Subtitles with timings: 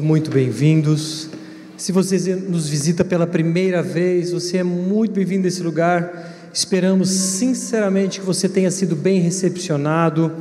[0.00, 1.28] Muito bem-vindos.
[1.76, 6.50] Se você nos visita pela primeira vez, você é muito bem-vindo a esse lugar.
[6.52, 10.32] Esperamos sinceramente que você tenha sido bem recepcionado,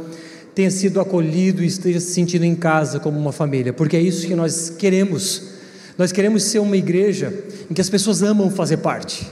[0.55, 4.25] tenha sido acolhido e esteja se sentindo em casa como uma família, porque é isso
[4.25, 5.49] que nós queremos.
[5.99, 7.31] Nós queremos ser uma igreja
[7.69, 9.23] em que as pessoas amam fazer parte.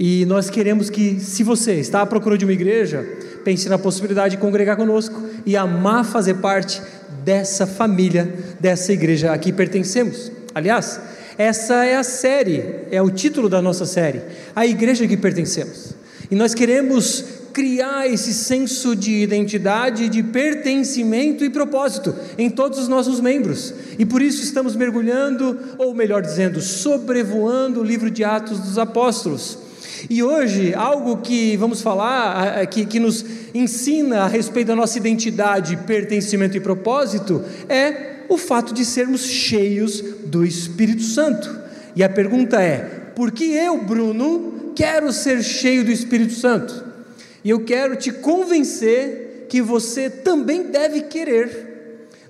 [0.00, 3.06] E nós queremos que, se você está à procura de uma igreja,
[3.44, 6.82] pense na possibilidade de congregar conosco e amar fazer parte
[7.24, 10.30] dessa família, dessa igreja a que pertencemos.
[10.54, 11.00] Aliás,
[11.38, 14.20] essa é a série, é o título da nossa série,
[14.54, 15.94] a igreja a que pertencemos.
[16.30, 22.88] E nós queremos criar esse senso de identidade, de pertencimento e propósito em todos os
[22.88, 23.72] nossos membros.
[23.96, 29.58] E por isso estamos mergulhando, ou melhor dizendo, sobrevoando o livro de Atos dos Apóstolos.
[30.08, 35.76] E hoje, algo que vamos falar, que, que nos ensina a respeito da nossa identidade,
[35.78, 41.58] pertencimento e propósito, é o fato de sermos cheios do Espírito Santo.
[41.96, 42.78] E a pergunta é:
[43.14, 46.84] por que eu, Bruno, quero ser cheio do Espírito Santo?
[47.42, 51.72] E eu quero te convencer que você também deve querer.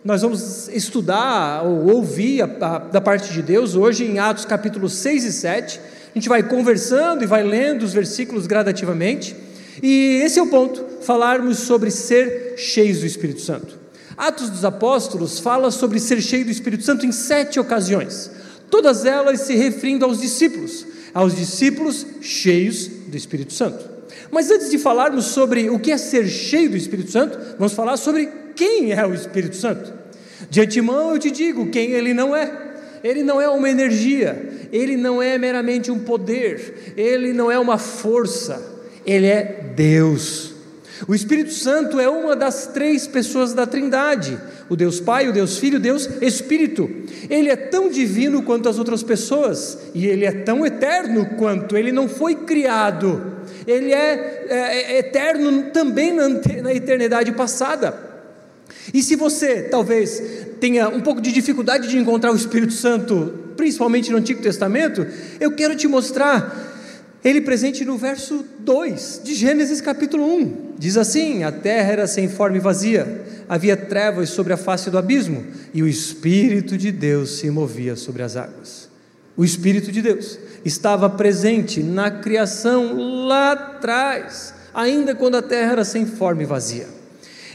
[0.05, 4.93] Nós vamos estudar ou ouvir a, a, da parte de Deus hoje em Atos capítulos
[4.95, 5.81] 6 e 7
[6.15, 9.35] a gente vai conversando e vai lendo os versículos gradativamente.
[9.83, 13.77] E esse é o ponto, falarmos sobre ser cheios do Espírito Santo.
[14.17, 18.31] Atos dos Apóstolos fala sobre ser cheio do Espírito Santo em sete ocasiões,
[18.71, 23.85] todas elas se referindo aos discípulos, aos discípulos cheios do Espírito Santo.
[24.31, 27.97] Mas antes de falarmos sobre o que é ser cheio do Espírito Santo, vamos falar
[27.97, 29.93] sobre quem é o Espírito Santo.
[30.49, 32.74] De antemão eu te digo quem ele não é.
[33.05, 37.77] Ele não é uma energia, ele não é meramente um poder, ele não é uma
[37.77, 40.55] força, ele é Deus.
[41.07, 44.39] O Espírito Santo é uma das três pessoas da Trindade:
[44.71, 46.89] o Deus Pai, o Deus Filho, o Deus Espírito.
[47.29, 51.93] Ele é tão divino quanto as outras pessoas e ele é tão eterno quanto ele
[51.93, 53.35] não foi criado.
[53.67, 56.27] Ele é, é, é eterno também na,
[56.63, 58.04] na eternidade passada.
[58.93, 60.23] E se você talvez
[60.61, 65.07] tenha um pouco de dificuldade de encontrar o Espírito Santo, principalmente no Antigo Testamento,
[65.41, 66.73] eu quero te mostrar
[67.25, 70.75] ele presente no verso 2 de Gênesis capítulo 1.
[70.79, 74.99] Diz assim: A terra era sem forma e vazia, havia trevas sobre a face do
[74.99, 78.91] abismo, e o Espírito de Deus se movia sobre as águas.
[79.37, 85.85] O Espírito de Deus estava presente na criação lá atrás, ainda quando a terra era
[85.85, 86.87] sem forma e vazia.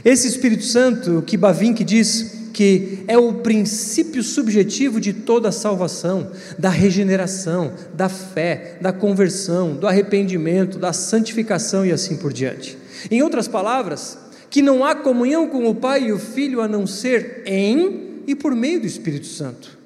[0.04, 6.32] Esse Espírito Santo que Bavinck diz que é o princípio subjetivo de toda a salvação,
[6.58, 12.78] da regeneração, da fé, da conversão, do arrependimento, da santificação e assim por diante.
[13.10, 14.18] Em outras palavras,
[14.50, 18.36] que não há comunhão com o Pai e o Filho a não ser em e
[18.36, 19.79] por meio do Espírito Santo.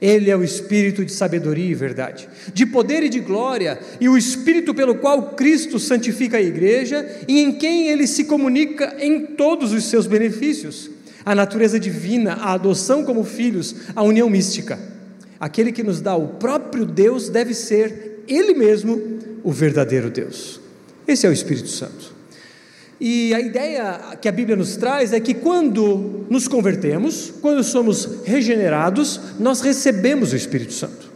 [0.00, 4.16] Ele é o espírito de sabedoria e verdade, de poder e de glória, e o
[4.16, 9.72] espírito pelo qual Cristo santifica a igreja e em quem ele se comunica em todos
[9.72, 10.90] os seus benefícios.
[11.22, 14.78] A natureza divina, a adoção como filhos, a união mística.
[15.38, 20.60] Aquele que nos dá o próprio Deus deve ser ele mesmo o verdadeiro Deus.
[21.06, 22.19] Esse é o Espírito Santo.
[23.00, 28.24] E a ideia que a Bíblia nos traz é que quando nos convertemos, quando somos
[28.24, 31.08] regenerados, nós recebemos o Espírito Santo.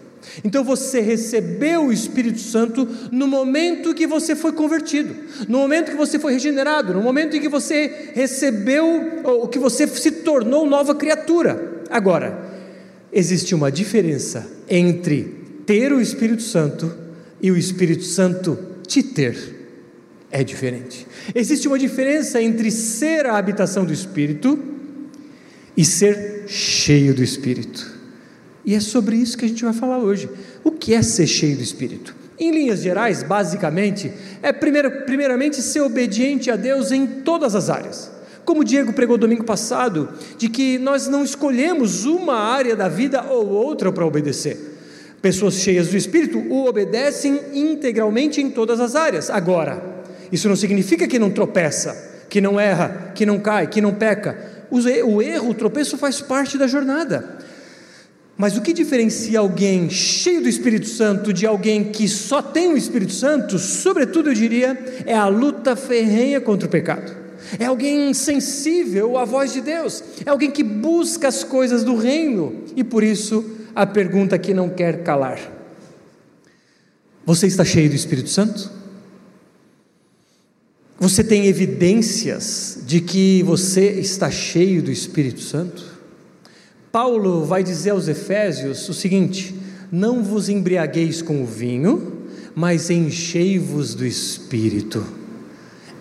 [0.42, 5.14] Então você recebeu o Espírito Santo no momento que você foi convertido,
[5.46, 9.86] no momento que você foi regenerado, no momento em que você recebeu, ou que você
[9.86, 11.82] se tornou nova criatura.
[11.90, 12.50] Agora,
[13.12, 16.92] existe uma diferença entre ter o Espírito Santo
[17.40, 19.63] e o Espírito Santo te ter
[20.34, 21.06] é diferente.
[21.32, 24.58] Existe uma diferença entre ser a habitação do Espírito
[25.76, 27.94] e ser cheio do Espírito.
[28.64, 30.28] E é sobre isso que a gente vai falar hoje.
[30.64, 32.16] O que é ser cheio do Espírito?
[32.36, 34.10] Em linhas gerais, basicamente,
[34.42, 38.10] é primeiro, primeiramente ser obediente a Deus em todas as áreas.
[38.44, 43.22] Como o Diego pregou domingo passado, de que nós não escolhemos uma área da vida
[43.22, 44.58] ou outra para obedecer.
[45.22, 49.30] Pessoas cheias do Espírito o obedecem integralmente em todas as áreas.
[49.30, 49.93] Agora,
[50.30, 54.66] isso não significa que não tropeça, que não erra, que não cai, que não peca.
[54.70, 57.38] O erro, o tropeço faz parte da jornada.
[58.36, 62.76] Mas o que diferencia alguém cheio do Espírito Santo de alguém que só tem o
[62.76, 64.76] Espírito Santo, sobretudo eu diria,
[65.06, 67.24] é a luta ferrenha contra o pecado.
[67.58, 72.64] É alguém sensível à voz de Deus, é alguém que busca as coisas do reino,
[72.74, 73.44] e por isso
[73.74, 75.38] a pergunta que não quer calar:
[77.24, 78.83] Você está cheio do Espírito Santo?
[81.04, 85.84] Você tem evidências de que você está cheio do Espírito Santo?
[86.90, 89.54] Paulo vai dizer aos Efésios o seguinte:
[89.92, 92.22] Não vos embriagueis com o vinho,
[92.54, 95.06] mas enchei-vos do espírito.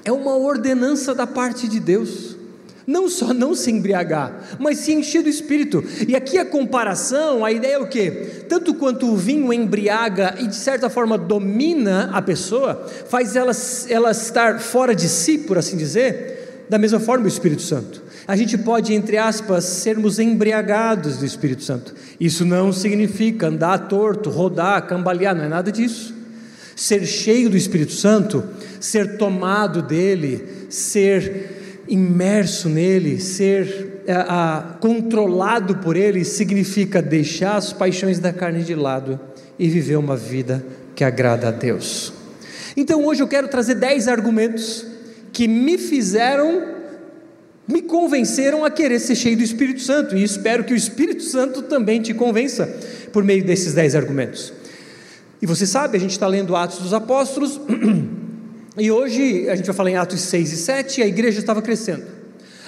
[0.05, 2.32] É uma ordenança da parte de Deus.
[2.85, 5.83] Não só não se embriagar, mas se encher do espírito.
[6.07, 8.43] E aqui a comparação, a ideia é o quê?
[8.49, 13.53] Tanto quanto o vinho embriaga e de certa forma domina a pessoa, faz ela,
[13.87, 18.03] ela estar fora de si, por assim dizer, da mesma forma o Espírito Santo.
[18.27, 21.93] A gente pode, entre aspas, sermos embriagados do Espírito Santo.
[22.19, 26.13] Isso não significa andar torto, rodar, cambalear, não é nada disso.
[26.75, 28.43] Ser cheio do Espírito Santo,
[28.79, 37.73] ser tomado dele, ser imerso nele, ser a, a, controlado por ele, significa deixar as
[37.73, 39.19] paixões da carne de lado
[39.57, 40.65] e viver uma vida
[40.95, 42.13] que agrada a Deus.
[42.75, 44.85] Então hoje eu quero trazer dez argumentos
[45.31, 46.73] que me fizeram,
[47.67, 51.63] me convenceram a querer ser cheio do Espírito Santo, e espero que o Espírito Santo
[51.63, 52.67] também te convença
[53.11, 54.53] por meio desses dez argumentos.
[55.41, 57.59] E você sabe, a gente está lendo Atos dos Apóstolos,
[58.77, 61.61] e hoje a gente vai falar em Atos 6 e 7, e a igreja estava
[61.61, 62.03] crescendo.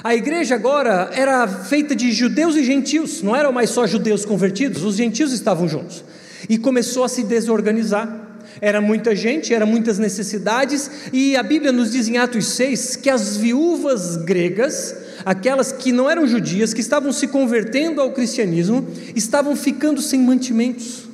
[0.03, 4.83] A igreja agora era feita de judeus e gentios, não eram mais só judeus convertidos,
[4.83, 6.03] os gentios estavam juntos.
[6.47, 8.23] E começou a se desorganizar.
[8.61, 13.09] Era muita gente, eram muitas necessidades, e a Bíblia nos diz em Atos 6 que
[13.09, 19.55] as viúvas gregas, aquelas que não eram judias, que estavam se convertendo ao cristianismo, estavam
[19.55, 21.04] ficando sem mantimentos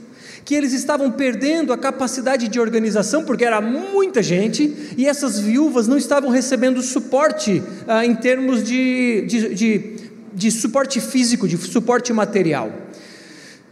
[0.44, 5.88] que eles estavam perdendo a capacidade de organização, porque era muita gente, e essas viúvas
[5.88, 9.96] não estavam recebendo suporte ah, em termos de, de, de,
[10.34, 12.72] de suporte físico, de suporte material.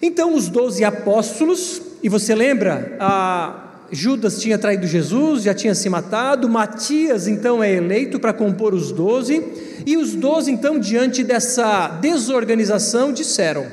[0.01, 5.89] Então, os doze apóstolos, e você lembra, ah, Judas tinha traído Jesus, já tinha se
[5.89, 9.43] matado, Matias então é eleito para compor os doze,
[9.85, 13.65] e os doze, então, diante dessa desorganização, disseram: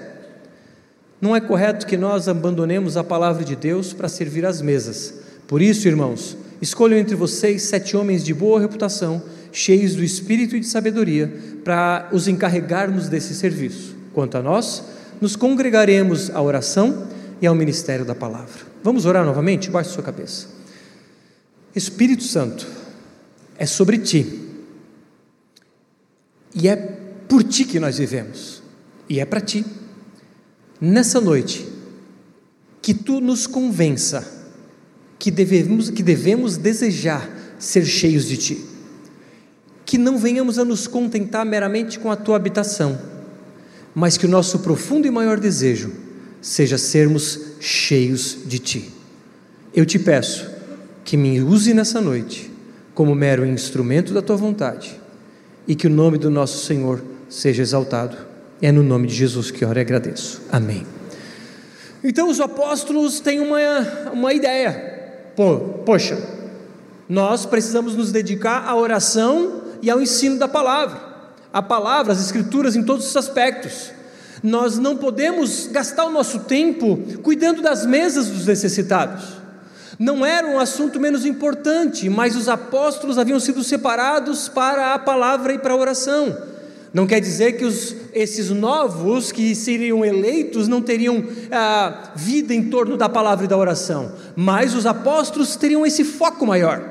[1.20, 5.14] não é correto que nós abandonemos a palavra de Deus para servir às mesas.
[5.46, 10.60] Por isso, irmãos, escolham entre vocês sete homens de boa reputação, cheios do espírito e
[10.60, 11.32] de sabedoria,
[11.64, 13.96] para os encarregarmos desse serviço.
[14.12, 14.82] Quanto a nós,
[15.20, 17.06] nos congregaremos à oração
[17.40, 18.66] e ao ministério da palavra.
[18.82, 19.70] Vamos orar novamente?
[19.70, 20.48] Baixe sua cabeça.
[21.74, 22.66] Espírito Santo,
[23.58, 24.42] é sobre ti.
[26.54, 28.62] E é por ti que nós vivemos.
[29.08, 29.64] E é para ti
[30.81, 31.67] nessa noite,
[32.82, 34.37] que tu nos convença
[35.19, 37.28] que devemos, que devemos desejar
[37.58, 38.64] ser cheios de ti,
[39.84, 42.99] que não venhamos a nos contentar meramente com a tua habitação,
[43.94, 45.93] mas que o nosso profundo e maior desejo
[46.40, 48.90] seja sermos cheios de ti.
[49.75, 50.49] Eu te peço
[51.05, 52.50] que me use nessa noite
[52.94, 55.00] como mero instrumento da tua vontade
[55.67, 58.17] e que o nome do nosso Senhor seja exaltado
[58.61, 60.43] é no nome de Jesus que oro e agradeço.
[60.50, 60.87] Amém.
[62.03, 63.58] Então os apóstolos têm uma,
[64.12, 64.94] uma ideia.
[65.35, 66.19] Pô, poxa,
[67.08, 71.00] nós precisamos nos dedicar à oração e ao ensino da palavra.
[71.53, 73.93] A palavra, as escrituras em todos os aspectos.
[74.43, 79.37] Nós não podemos gastar o nosso tempo cuidando das mesas dos necessitados.
[79.99, 85.55] Não era um assunto menos importante, mas os apóstolos haviam sido separados para a palavra
[85.55, 86.37] e para a oração.
[86.93, 92.71] Não quer dizer que os, esses novos que seriam eleitos não teriam ah, vida em
[92.71, 96.83] torno da palavra e da oração, mas os apóstolos teriam esse foco maior.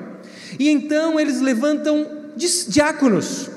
[0.59, 2.07] E então eles levantam
[2.67, 3.49] diáconos.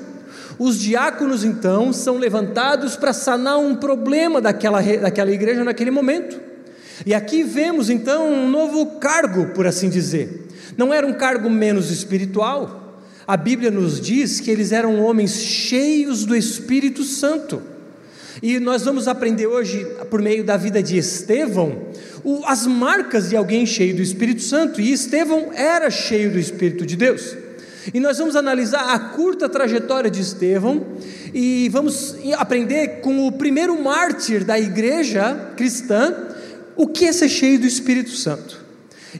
[0.57, 6.39] Os diáconos então são levantados para sanar um problema daquela, daquela igreja naquele momento.
[7.05, 10.47] E aqui vemos então um novo cargo, por assim dizer.
[10.75, 12.78] Não era um cargo menos espiritual,
[13.29, 17.61] a Bíblia nos diz que eles eram homens cheios do Espírito Santo.
[18.41, 21.89] E nós vamos aprender hoje, por meio da vida de Estevão,
[22.47, 24.81] as marcas de alguém cheio do Espírito Santo.
[24.81, 27.37] E Estevão era cheio do Espírito de Deus.
[27.93, 30.83] E nós vamos analisar a curta trajetória de Estevão
[31.31, 36.15] e vamos aprender com o primeiro mártir da igreja cristã
[36.75, 38.58] o que é ser cheio do Espírito Santo.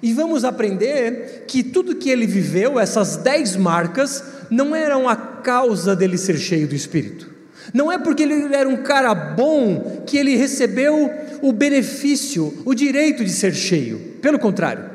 [0.02, 5.96] E vamos aprender que tudo que ele viveu, essas dez marcas, não eram a causa
[5.96, 7.30] dele ser cheio do Espírito.
[7.74, 13.24] Não é porque ele era um cara bom que ele recebeu o benefício, o direito
[13.24, 14.00] de ser cheio.
[14.22, 14.86] Pelo contrário,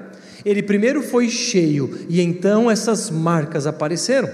[0.44, 4.28] ele primeiro foi cheio e então essas marcas apareceram.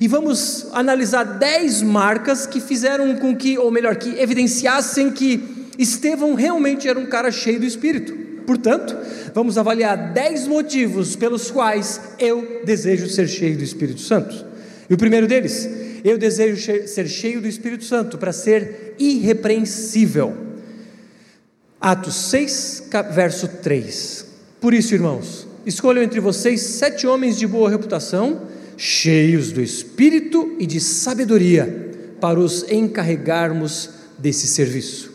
[0.00, 6.34] E vamos analisar dez marcas que fizeram com que, ou melhor, que evidenciassem que Estevão
[6.34, 8.29] realmente era um cara cheio do Espírito.
[8.50, 8.96] Portanto,
[9.32, 14.44] vamos avaliar dez motivos pelos quais eu desejo ser cheio do Espírito Santo.
[14.88, 15.68] E o primeiro deles
[16.02, 20.36] eu desejo ser cheio do Espírito Santo para ser irrepreensível.
[21.80, 24.26] Atos 6, verso 3.
[24.60, 30.66] Por isso, irmãos, escolham entre vocês sete homens de boa reputação, cheios do Espírito e
[30.66, 35.09] de sabedoria, para os encarregarmos desse serviço.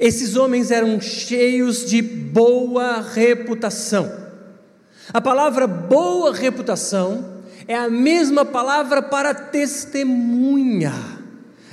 [0.00, 4.10] Esses homens eram cheios de boa reputação.
[5.12, 10.94] A palavra boa reputação é a mesma palavra para testemunha.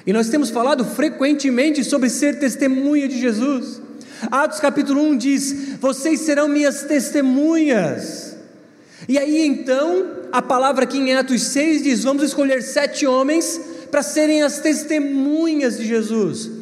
[0.05, 3.81] E nós temos falado frequentemente sobre ser testemunha de Jesus.
[4.29, 8.36] Atos capítulo 1 diz: Vocês serão minhas testemunhas.
[9.07, 13.57] E aí então, a palavra aqui em Atos 6 diz: Vamos escolher sete homens
[13.89, 16.57] para serem as testemunhas de Jesus.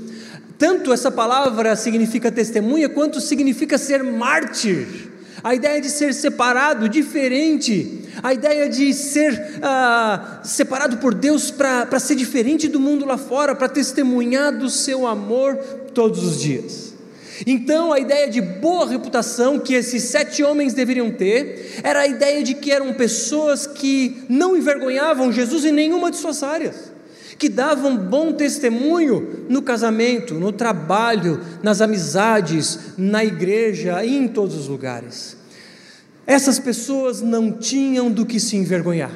[0.57, 4.87] Tanto essa palavra significa testemunha, quanto significa ser mártir.
[5.43, 11.99] A ideia de ser separado, diferente, a ideia de ser ah, separado por Deus para
[11.99, 15.55] ser diferente do mundo lá fora, para testemunhar do seu amor
[15.93, 16.95] todos os dias.
[17.45, 22.41] Então, a ideia de boa reputação que esses sete homens deveriam ter era a ideia
[22.41, 26.94] de que eram pessoas que não envergonhavam Jesus em nenhuma de suas áreas,
[27.37, 34.55] que davam bom testemunho no casamento, no trabalho, nas amizades, na igreja e em todos
[34.55, 35.37] os lugares.
[36.25, 39.11] Essas pessoas não tinham do que se envergonhar,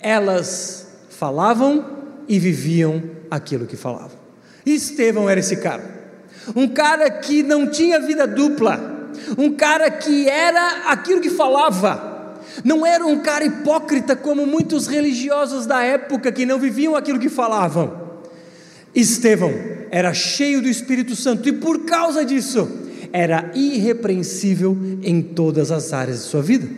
[0.00, 1.98] elas falavam
[2.28, 4.18] e viviam aquilo que falavam.
[4.66, 6.00] Estevão era esse cara
[6.54, 12.09] um cara que não tinha vida dupla, um cara que era aquilo que falava,
[12.64, 17.28] não era um cara hipócrita como muitos religiosos da época que não viviam aquilo que
[17.28, 18.00] falavam.
[18.94, 19.52] Estevão
[19.90, 22.68] era cheio do Espírito Santo e por causa disso
[23.12, 26.68] era irrepreensível em todas as áreas de sua vida.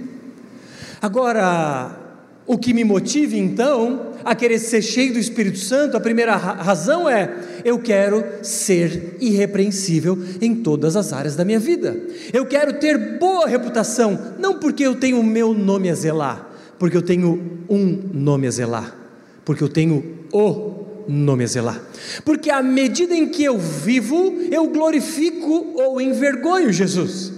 [1.00, 2.01] Agora,
[2.46, 7.08] o que me motive então a querer ser cheio do Espírito Santo, a primeira razão
[7.08, 7.30] é:
[7.64, 11.96] eu quero ser irrepreensível em todas as áreas da minha vida.
[12.32, 16.96] Eu quero ter boa reputação, não porque eu tenho o meu nome a zelar, porque
[16.96, 18.96] eu tenho um nome a zelar,
[19.44, 21.80] porque eu tenho o nome a zelar.
[22.24, 27.32] Porque à medida em que eu vivo, eu glorifico ou envergonho Jesus.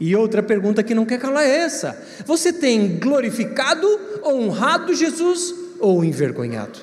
[0.00, 3.86] E outra pergunta que não quer calar é essa: você tem glorificado,
[4.24, 6.78] honrado Jesus ou envergonhado?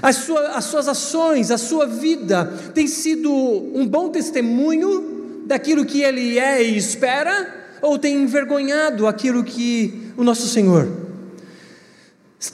[0.00, 6.02] As, sua, as suas ações, a sua vida tem sido um bom testemunho daquilo que
[6.02, 10.88] Ele é e espera, ou tem envergonhado aquilo que o nosso Senhor?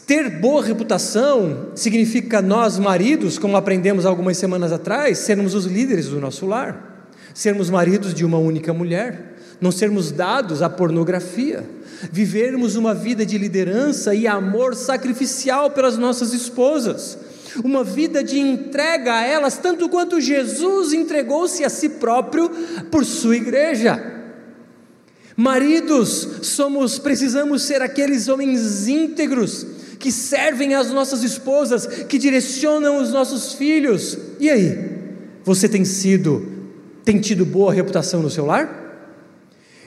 [0.06, 6.20] Ter boa reputação significa nós, maridos, como aprendemos algumas semanas atrás, sermos os líderes do
[6.20, 9.28] nosso lar, sermos maridos de uma única mulher
[9.60, 11.64] não sermos dados à pornografia,
[12.12, 17.18] vivermos uma vida de liderança e amor sacrificial pelas nossas esposas,
[17.64, 22.50] uma vida de entrega a elas, tanto quanto Jesus entregou-se a si próprio
[22.90, 24.16] por sua igreja.
[25.36, 29.66] Maridos, somos, precisamos ser aqueles homens íntegros
[29.98, 34.18] que servem as nossas esposas, que direcionam os nossos filhos.
[34.40, 34.98] E aí?
[35.44, 36.46] Você tem sido,
[37.04, 38.87] tem tido boa reputação no seu lar?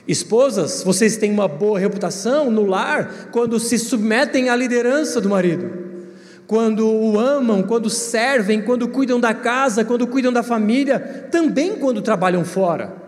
[0.06, 5.70] Esposas, vocês têm uma boa reputação no lar quando se submetem à liderança do marido,
[6.46, 12.02] quando o amam, quando servem, quando cuidam da casa, quando cuidam da família, também quando
[12.02, 13.00] trabalham fora.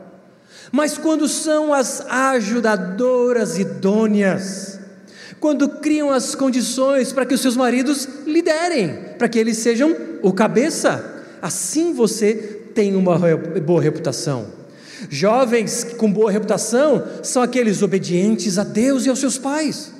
[0.70, 4.78] Mas quando são as ajudadoras idôneas,
[5.40, 10.32] quando criam as condições para que os seus maridos liderem, para que eles sejam o
[10.32, 12.34] cabeça, assim você
[12.74, 13.18] tem uma
[13.60, 14.63] boa reputação.
[15.08, 19.92] Jovens com boa reputação são aqueles obedientes a Deus e aos seus pais.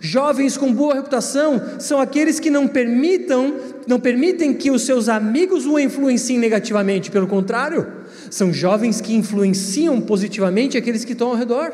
[0.00, 3.54] Jovens com boa reputação são aqueles que não permitam,
[3.86, 7.86] não permitem que os seus amigos o influenciem negativamente, pelo contrário,
[8.30, 11.72] são jovens que influenciam positivamente aqueles que estão ao redor.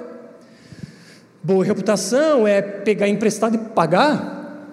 [1.43, 4.67] Boa reputação é pegar emprestado e pagar.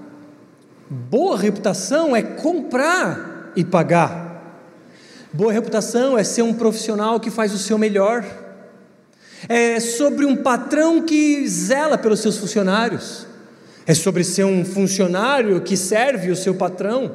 [0.89, 4.26] Boa reputação é comprar e pagar.
[5.33, 8.25] Boa reputação é ser um profissional que faz o seu melhor.
[9.49, 13.27] É sobre um patrão que zela pelos seus funcionários.
[13.85, 17.11] É sobre ser um funcionário que serve o seu patrão.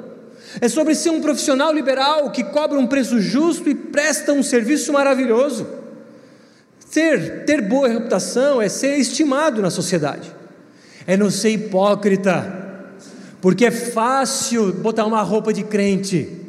[0.60, 4.92] É sobre ser um profissional liberal que cobra um preço justo e presta um serviço
[4.92, 5.66] maravilhoso.
[6.92, 10.30] Ter, ter boa reputação é ser estimado na sociedade.
[11.06, 12.86] É não ser hipócrita,
[13.40, 16.41] porque é fácil botar uma roupa de crente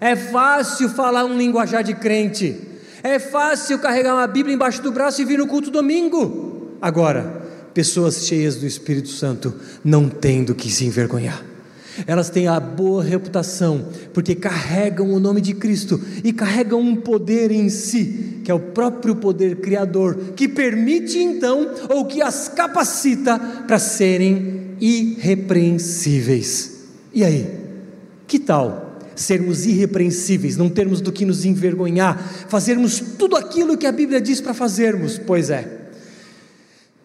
[0.00, 2.56] é fácil falar um linguajar de crente.
[3.02, 6.70] É fácil carregar uma Bíblia embaixo do braço e vir no culto domingo.
[6.80, 7.42] Agora,
[7.74, 9.54] pessoas cheias do Espírito Santo
[9.84, 11.44] não têm do que se envergonhar.
[12.06, 17.50] Elas têm a boa reputação, porque carregam o nome de Cristo e carregam um poder
[17.50, 23.38] em si, que é o próprio poder criador, que permite então, ou que as capacita
[23.66, 26.86] para serem irrepreensíveis.
[27.12, 27.46] E aí?
[28.26, 28.89] Que tal
[29.20, 34.40] sermos irrepreensíveis, não termos do que nos envergonhar, fazermos tudo aquilo que a Bíblia diz
[34.40, 35.18] para fazermos?
[35.18, 35.78] Pois é.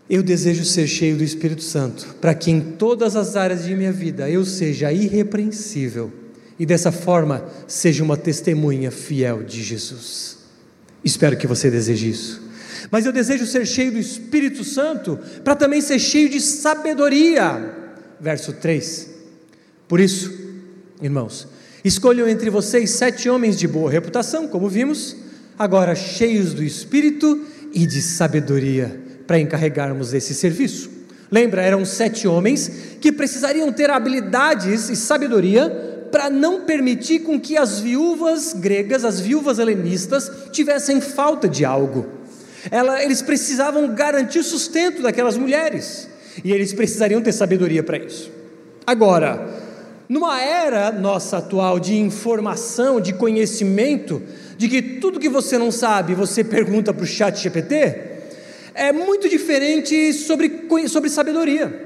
[0.09, 3.91] Eu desejo ser cheio do Espírito Santo, para que em todas as áreas de minha
[3.91, 6.11] vida eu seja irrepreensível
[6.57, 10.37] e dessa forma seja uma testemunha fiel de Jesus.
[11.03, 12.41] Espero que você deseje isso.
[12.89, 17.73] Mas eu desejo ser cheio do Espírito Santo para também ser cheio de sabedoria.
[18.21, 19.09] Verso 3.
[19.87, 20.31] Por isso,
[21.01, 21.47] irmãos,
[21.87, 25.15] escolham entre vocês sete homens de boa reputação, como vimos,
[25.57, 30.89] agora cheios do Espírito e de sabedoria para encarregarmos esse serviço.
[31.29, 37.55] Lembra, eram sete homens que precisariam ter habilidades e sabedoria para não permitir com que
[37.55, 42.07] as viúvas gregas, as viúvas helenistas, tivessem falta de algo.
[42.71, 46.09] Ela, eles precisavam garantir o sustento daquelas mulheres
[46.43, 48.31] e eles precisariam ter sabedoria para isso.
[48.87, 49.54] Agora,
[50.07, 54.21] numa era nossa atual de informação, de conhecimento,
[54.57, 58.15] de que tudo que você não sabe você pergunta para o chat GPT,
[58.73, 61.83] é muito diferente sobre, sobre sabedoria.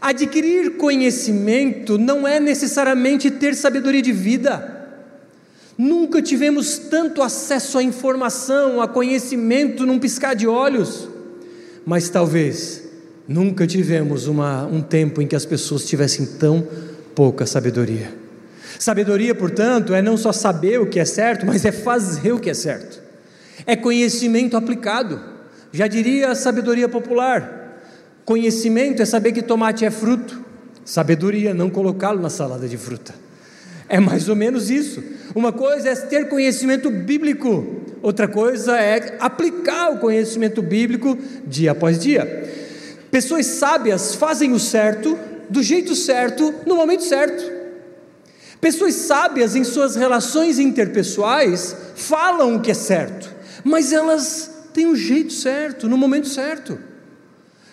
[0.00, 4.76] Adquirir conhecimento não é necessariamente ter sabedoria de vida.
[5.76, 11.08] Nunca tivemos tanto acesso à informação, a conhecimento num piscar de olhos,
[11.86, 12.82] mas talvez
[13.28, 16.66] nunca tivemos uma, um tempo em que as pessoas tivessem tão
[17.18, 18.14] pouca sabedoria.
[18.78, 22.48] Sabedoria, portanto, é não só saber o que é certo, mas é fazer o que
[22.48, 23.02] é certo.
[23.66, 25.20] É conhecimento aplicado.
[25.72, 27.82] Já diria a sabedoria popular:
[28.24, 30.40] conhecimento é saber que tomate é fruto,
[30.84, 33.12] sabedoria não colocá-lo na salada de fruta.
[33.88, 35.02] É mais ou menos isso.
[35.34, 41.98] Uma coisa é ter conhecimento bíblico, outra coisa é aplicar o conhecimento bíblico dia após
[41.98, 42.48] dia.
[43.10, 47.58] Pessoas sábias fazem o certo, do jeito certo, no momento certo.
[48.60, 53.32] Pessoas sábias em suas relações interpessoais falam o que é certo,
[53.62, 56.78] mas elas tem o jeito certo, no momento certo.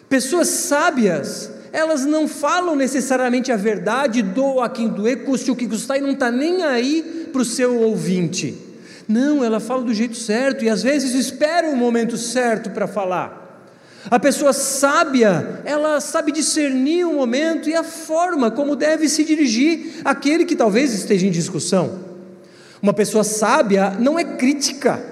[0.07, 5.67] Pessoas sábias, elas não falam necessariamente a verdade, doa a quem doer, custe o que
[5.67, 8.55] custar, e não está nem aí para o seu ouvinte.
[9.07, 13.44] Não, ela fala do jeito certo e às vezes espera o momento certo para falar.
[14.09, 20.01] A pessoa sábia, ela sabe discernir o momento e a forma como deve se dirigir
[20.05, 21.99] àquele que talvez esteja em discussão.
[22.81, 25.03] Uma pessoa sábia não é crítica,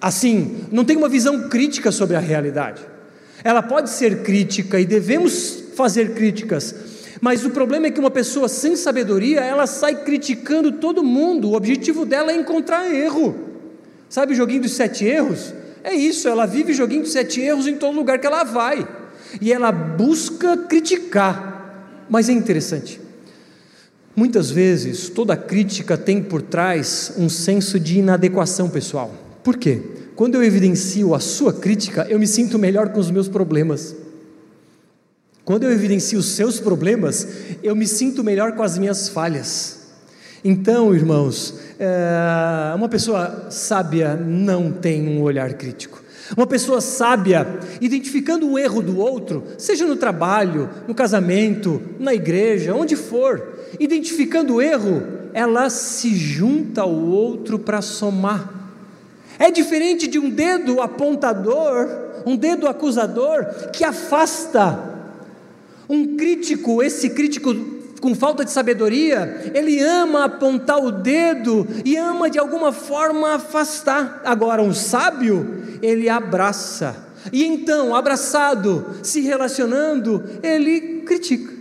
[0.00, 2.82] assim, não tem uma visão crítica sobre a realidade.
[3.44, 6.74] Ela pode ser crítica e devemos fazer críticas,
[7.20, 11.50] mas o problema é que uma pessoa sem sabedoria, ela sai criticando todo mundo.
[11.50, 13.34] O objetivo dela é encontrar erro.
[14.08, 15.54] Sabe o joguinho dos sete erros?
[15.84, 18.86] É isso, ela vive joguinho dos sete erros em todo lugar que ela vai.
[19.40, 22.04] E ela busca criticar.
[22.08, 23.00] Mas é interessante.
[24.14, 29.12] Muitas vezes, toda crítica tem por trás um senso de inadequação pessoal.
[29.42, 29.80] Por quê?
[30.14, 33.96] Quando eu evidencio a sua crítica, eu me sinto melhor com os meus problemas.
[35.44, 37.26] Quando eu evidencio os seus problemas,
[37.62, 39.81] eu me sinto melhor com as minhas falhas.
[40.44, 46.02] Então, irmãos, é, uma pessoa sábia não tem um olhar crítico.
[46.36, 47.46] Uma pessoa sábia,
[47.80, 54.54] identificando o erro do outro, seja no trabalho, no casamento, na igreja, onde for, identificando
[54.54, 55.02] o erro,
[55.32, 58.52] ela se junta ao outro para somar.
[59.38, 61.88] É diferente de um dedo apontador,
[62.26, 64.90] um dedo acusador que afasta.
[65.88, 67.54] Um crítico, esse crítico
[68.02, 74.20] com falta de sabedoria, ele ama apontar o dedo e ama de alguma forma afastar.
[74.24, 76.96] Agora, um sábio, ele abraça.
[77.32, 81.54] E então, abraçado, se relacionando, ele critica.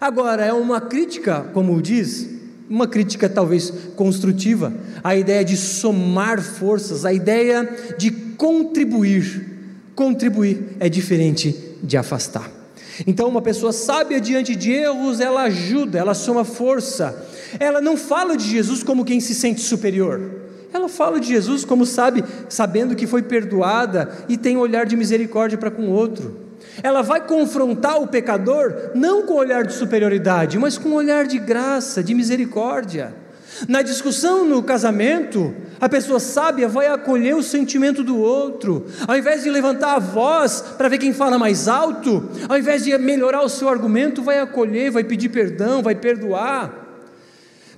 [0.00, 2.30] Agora, é uma crítica, como diz,
[2.68, 9.56] uma crítica talvez construtiva, a ideia de somar forças, a ideia de contribuir.
[9.94, 12.55] Contribuir é diferente de afastar.
[13.04, 17.26] Então, uma pessoa sábia diante de erros, ela ajuda, ela soma força.
[17.58, 20.46] Ela não fala de Jesus como quem se sente superior.
[20.72, 25.58] Ela fala de Jesus como sabe, sabendo que foi perdoada e tem olhar de misericórdia
[25.58, 26.46] para com o outro.
[26.82, 32.02] Ela vai confrontar o pecador não com olhar de superioridade, mas com olhar de graça,
[32.02, 33.25] de misericórdia.
[33.68, 39.42] Na discussão no casamento, a pessoa sábia vai acolher o sentimento do outro, ao invés
[39.42, 43.48] de levantar a voz para ver quem fala mais alto, ao invés de melhorar o
[43.48, 46.86] seu argumento, vai acolher, vai pedir perdão, vai perdoar.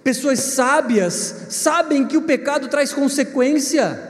[0.03, 4.09] Pessoas sábias sabem que o pecado traz consequência.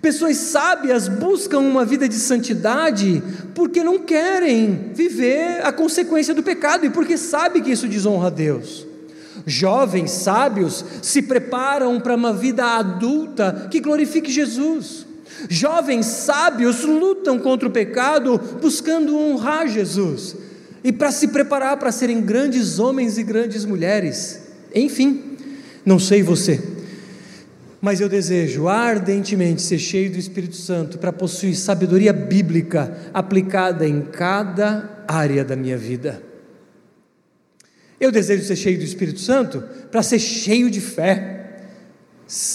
[0.00, 3.22] Pessoas sábias buscam uma vida de santidade
[3.54, 8.30] porque não querem viver a consequência do pecado e porque sabem que isso desonra a
[8.30, 8.87] Deus.
[9.48, 15.06] Jovens sábios se preparam para uma vida adulta que glorifique Jesus.
[15.48, 20.36] Jovens sábios lutam contra o pecado buscando honrar Jesus
[20.84, 24.42] e para se preparar para serem grandes homens e grandes mulheres.
[24.74, 25.36] Enfim,
[25.84, 26.62] não sei você,
[27.80, 34.02] mas eu desejo ardentemente ser cheio do Espírito Santo para possuir sabedoria bíblica aplicada em
[34.02, 36.22] cada área da minha vida.
[38.00, 41.62] Eu desejo ser cheio do Espírito Santo para ser cheio de fé.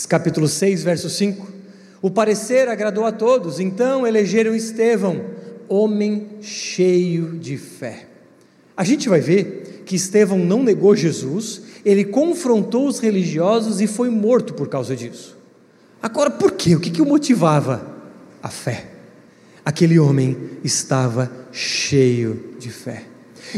[0.07, 1.51] Capítulo 6, verso 5.
[2.01, 5.25] O parecer agradou a todos, então elegeram Estevão,
[5.67, 8.07] homem cheio de fé.
[8.75, 14.09] A gente vai ver que Estevão não negou Jesus ele confrontou os religiosos e foi
[14.09, 15.37] morto por causa disso.
[16.01, 16.75] Agora, por quê?
[16.75, 17.85] O que, que o motivava?
[18.41, 18.87] A fé.
[19.65, 23.03] Aquele homem estava cheio de fé.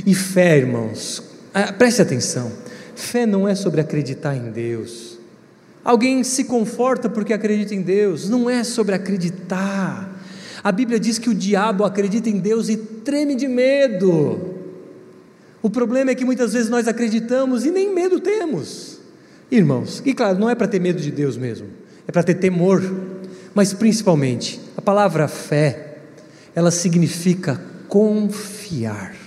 [0.06, 1.22] E fé, irmãos,
[1.56, 2.52] ah, preste atenção:
[2.96, 5.18] fé não é sobre acreditar em Deus.
[5.86, 10.20] Alguém se conforta porque acredita em Deus, não é sobre acreditar.
[10.62, 14.54] A Bíblia diz que o diabo acredita em Deus e treme de medo.
[15.62, 19.00] O problema é que muitas vezes nós acreditamos e nem medo temos.
[19.50, 21.68] Irmãos, e claro, não é para ter medo de Deus mesmo,
[22.06, 22.84] é para ter temor,
[23.54, 26.00] mas principalmente, a palavra fé,
[26.54, 29.25] ela significa confiar.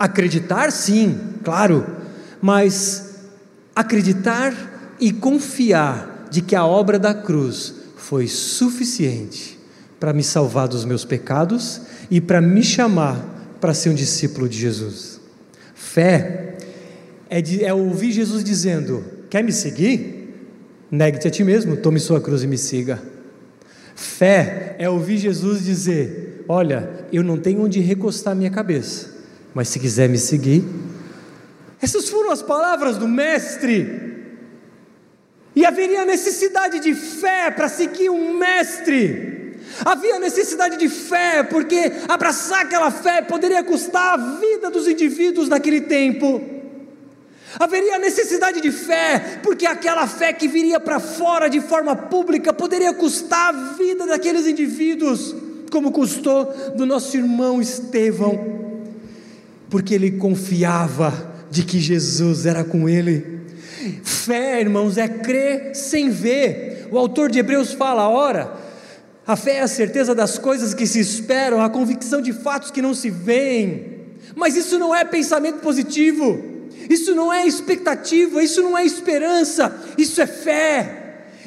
[0.00, 1.86] Acreditar, sim, claro,
[2.40, 3.26] mas
[3.76, 9.58] acreditar e confiar de que a obra da cruz foi suficiente
[10.00, 13.22] para me salvar dos meus pecados e para me chamar
[13.60, 15.20] para ser um discípulo de Jesus.
[15.74, 16.56] Fé
[17.28, 20.34] é, de, é ouvir Jesus dizendo: Quer me seguir?
[20.90, 23.00] Negue-te a ti mesmo, tome sua cruz e me siga.
[23.94, 29.09] Fé é ouvir Jesus dizer: Olha, eu não tenho onde recostar minha cabeça,
[29.54, 30.64] mas se quiser me seguir.
[31.80, 34.10] Essas foram as palavras do Mestre.
[35.54, 39.30] E haveria necessidade de fé para seguir um Mestre.
[39.84, 45.82] Havia necessidade de fé, porque abraçar aquela fé poderia custar a vida dos indivíduos naquele
[45.82, 46.40] tempo.
[47.58, 52.92] Haveria necessidade de fé, porque aquela fé que viria para fora de forma pública poderia
[52.92, 55.34] custar a vida daqueles indivíduos,
[55.70, 56.44] como custou
[56.76, 58.59] do nosso irmão Estevão,
[59.70, 63.40] porque ele confiava de que Jesus era com ele.
[64.02, 66.88] Fé, irmãos, é crer sem ver.
[66.90, 68.52] O autor de Hebreus fala: ora,
[69.26, 72.82] a fé é a certeza das coisas que se esperam, a convicção de fatos que
[72.82, 74.00] não se veem.
[74.34, 80.20] Mas isso não é pensamento positivo, isso não é expectativa, isso não é esperança, isso
[80.20, 80.96] é fé.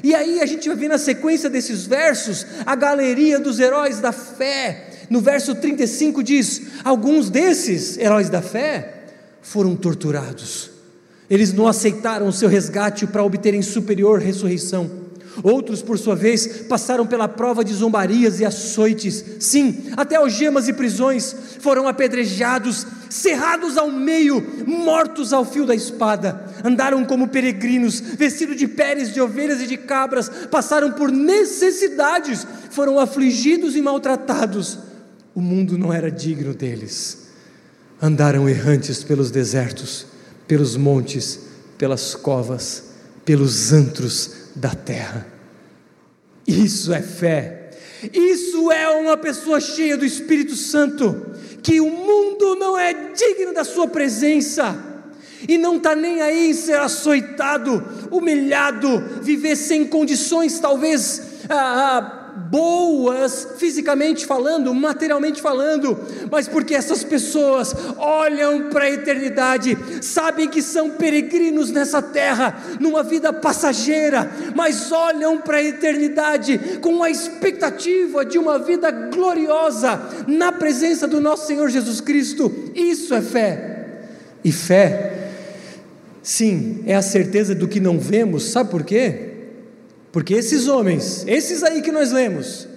[0.04, 4.12] E aí a gente vai ver na sequência desses versos a galeria dos heróis da
[4.12, 4.90] fé.
[5.10, 9.04] No verso 35 diz: Alguns desses heróis da fé
[9.42, 10.72] foram torturados.
[11.30, 15.04] Eles não aceitaram o seu resgate para obterem superior ressurreição.
[15.42, 19.24] Outros, por sua vez, passaram pela prova de zombarias e açoites.
[19.40, 26.46] Sim, até algemas e prisões foram apedrejados, cerrados ao meio, mortos ao fio da espada.
[26.64, 33.00] Andaram como peregrinos, vestidos de peles de ovelhas e de cabras, passaram por necessidades, foram
[33.00, 34.78] afligidos e maltratados.
[35.36, 37.30] O mundo não era digno deles.
[38.02, 40.06] Andaram errantes pelos desertos,
[40.48, 41.40] pelos montes,
[41.78, 42.92] pelas covas,
[43.26, 45.26] pelos antros da terra.
[46.48, 47.72] Isso é fé.
[48.12, 53.64] Isso é uma pessoa cheia do Espírito Santo, que o mundo não é digno da
[53.64, 54.78] sua presença
[55.48, 61.22] e não está nem aí em ser açoitado, humilhado, viver sem condições, talvez.
[61.50, 65.98] Ah, ah, boas, fisicamente falando, materialmente falando,
[66.32, 73.04] mas porque essas pessoas olham para a eternidade, sabem que são peregrinos nessa terra, numa
[73.04, 80.52] vida passageira, mas olham para a eternidade com a expectativa de uma vida gloriosa na
[80.52, 82.52] presença do nosso Senhor Jesus Cristo.
[82.76, 83.70] Isso é fé.
[84.44, 85.30] E fé,
[86.22, 89.33] sim, é a certeza do que não vemos, sabe por quê?
[90.14, 92.68] Porque esses homens, esses aí que nós lemos,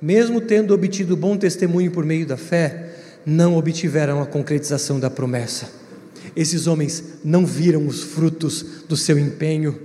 [0.00, 2.94] mesmo tendo obtido bom testemunho por meio da fé,
[3.26, 5.68] não obtiveram a concretização da promessa.
[6.36, 9.76] Esses homens não viram os frutos do seu empenho.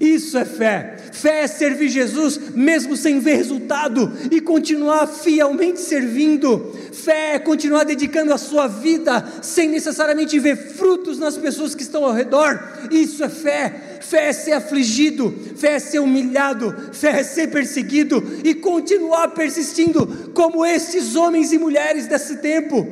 [0.00, 0.96] Isso é fé.
[1.12, 6.76] Fé é servir Jesus mesmo sem ver resultado e continuar fielmente servindo.
[6.92, 12.04] Fé é continuar dedicando a sua vida sem necessariamente ver frutos nas pessoas que estão
[12.04, 12.60] ao redor.
[12.90, 13.87] Isso é fé.
[14.00, 20.30] Fé é ser afligido, fé é ser humilhado, fé é ser perseguido e continuar persistindo
[20.34, 22.86] como esses homens e mulheres desse tempo,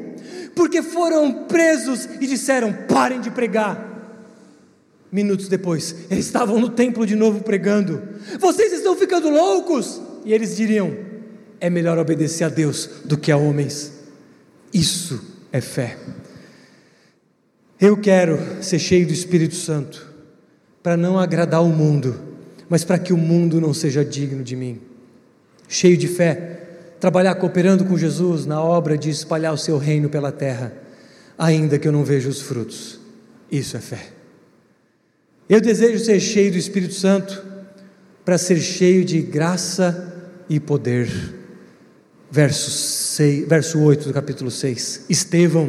[0.55, 3.97] porque foram presos e disseram: parem de pregar
[5.11, 8.03] Minutos depois, eles estavam no templo de novo pregando.
[8.40, 10.01] Vocês estão ficando loucos!
[10.25, 10.95] E eles diriam:
[11.61, 13.92] é melhor obedecer a Deus do que a homens.
[14.75, 15.19] Isso
[15.53, 15.97] é fé.
[17.81, 20.07] Eu quero ser cheio do Espírito Santo,
[20.87, 22.14] para não agradar o mundo,
[22.68, 24.81] mas para que o mundo não seja digno de mim.
[25.66, 26.61] Cheio de fé,
[27.01, 30.72] trabalhar cooperando com Jesus na obra de espalhar o seu reino pela terra,
[31.37, 33.01] ainda que eu não veja os frutos.
[33.51, 33.99] Isso é fé.
[35.49, 37.44] Eu desejo ser cheio do Espírito Santo
[38.25, 40.14] para ser cheio de graça
[40.49, 41.11] e poder.
[42.31, 45.07] Verso, 6, verso 8 do capítulo 6.
[45.09, 45.68] Estevão,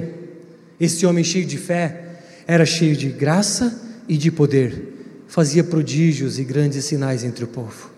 [0.79, 4.93] esse homem cheio de fé, era cheio de graça e de poder,
[5.27, 7.91] fazia prodígios e grandes sinais entre o povo.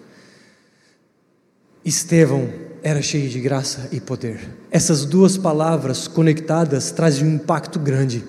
[1.83, 2.49] Estevão
[2.83, 4.39] era cheio de graça e poder.
[4.71, 8.23] Essas duas palavras conectadas trazem um impacto grande.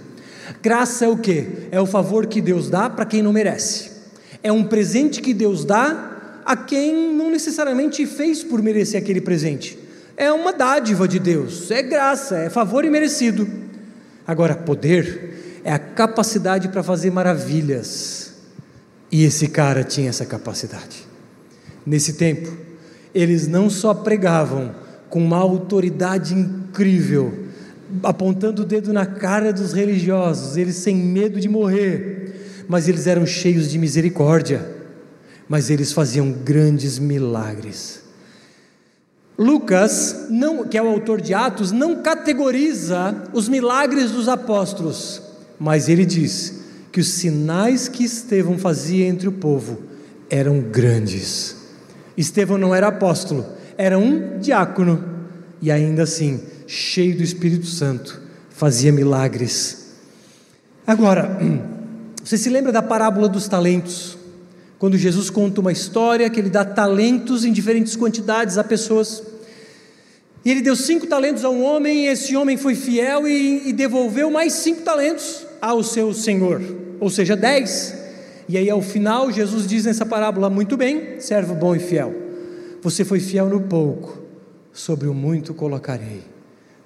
[0.63, 1.47] Graça é o que?
[1.71, 3.91] É o favor que Deus dá para quem não merece.
[4.43, 9.79] É um presente que Deus dá a quem não necessariamente fez por merecer aquele presente.
[10.17, 13.49] É uma dádiva de Deus, é graça, é favor imerecido.
[14.27, 18.30] Agora, poder é a capacidade para fazer maravilhas.
[19.11, 21.07] E esse cara tinha essa capacidade.
[21.85, 22.51] Nesse tempo,
[23.15, 24.75] eles não só pregavam
[25.09, 27.47] com uma autoridade incrível,
[28.03, 33.27] apontando o dedo na cara dos religiosos, eles sem medo de morrer, mas eles eram
[33.27, 34.65] cheios de misericórdia,
[35.49, 38.03] mas eles faziam grandes milagres.
[39.37, 45.21] Lucas, não, que é o autor de Atos, não categoriza os milagres dos apóstolos,
[45.59, 46.60] mas ele diz
[46.93, 49.83] que os sinais que Estevão fazia entre o povo
[50.29, 51.57] eram grandes.
[52.17, 55.05] Estevão não era apóstolo, era um diácono,
[55.63, 59.95] e ainda assim cheio do Espírito Santo, fazia milagres.
[60.87, 61.39] Agora,
[62.23, 64.19] você se lembra da parábola dos talentos?
[64.79, 69.23] Quando Jesus conta uma história que ele dá talentos em diferentes quantidades a pessoas.
[70.43, 73.73] E ele deu cinco talentos a um homem, e esse homem foi fiel e, e
[73.73, 76.63] devolveu mais cinco talentos ao seu senhor,
[76.99, 77.95] ou seja, dez.
[78.49, 82.15] E aí ao final, Jesus diz nessa parábola: Muito bem, servo bom e fiel,
[82.83, 84.23] você foi fiel no pouco,
[84.73, 86.31] sobre o muito colocarei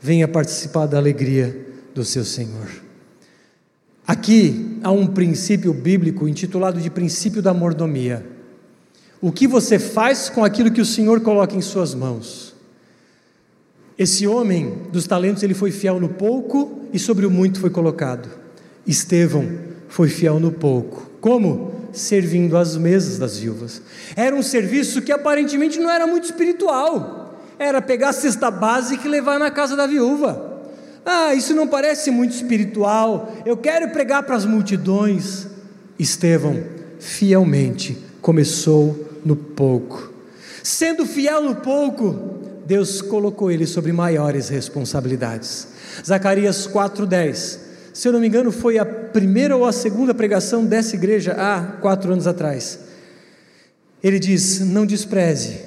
[0.05, 2.69] venha participar da alegria do seu Senhor.
[4.07, 8.23] Aqui há um princípio bíblico intitulado de princípio da mordomia.
[9.19, 12.55] O que você faz com aquilo que o Senhor coloca em suas mãos?
[13.97, 18.29] Esse homem dos talentos, ele foi fiel no pouco e sobre o muito foi colocado.
[18.87, 19.49] Estevão
[19.89, 21.11] foi fiel no pouco.
[21.21, 21.73] Como?
[21.93, 23.81] Servindo às mesas das viúvas.
[24.17, 27.25] Era um serviço que aparentemente não era muito espiritual
[27.59, 30.53] era pegar a cesta básica e levar na casa da viúva.
[31.05, 33.33] Ah, isso não parece muito espiritual.
[33.45, 35.47] Eu quero pregar para as multidões.
[35.99, 36.63] Estevão,
[36.99, 40.13] fielmente, começou no pouco.
[40.63, 45.69] Sendo fiel no pouco, Deus colocou ele sobre maiores responsabilidades.
[46.05, 47.64] Zacarias 4,10.
[47.95, 51.63] Se eu não me engano, foi a primeira ou a segunda pregação dessa igreja há
[51.81, 52.81] quatro anos atrás.
[54.03, 55.61] Ele diz: Não despreze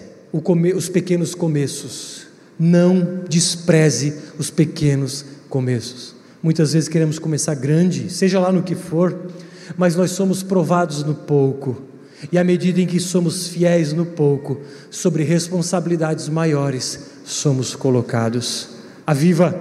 [0.76, 2.28] os pequenos começos.
[2.60, 6.16] Não despreze os pequenos começos.
[6.44, 9.32] Muitas vezes queremos começar grande, seja lá no que for,
[9.78, 11.82] mas nós somos provados no pouco.
[12.30, 14.60] E à medida em que somos fiéis no pouco,
[14.92, 18.70] sobre responsabilidades maiores somos colocados.
[19.06, 19.56] A viva,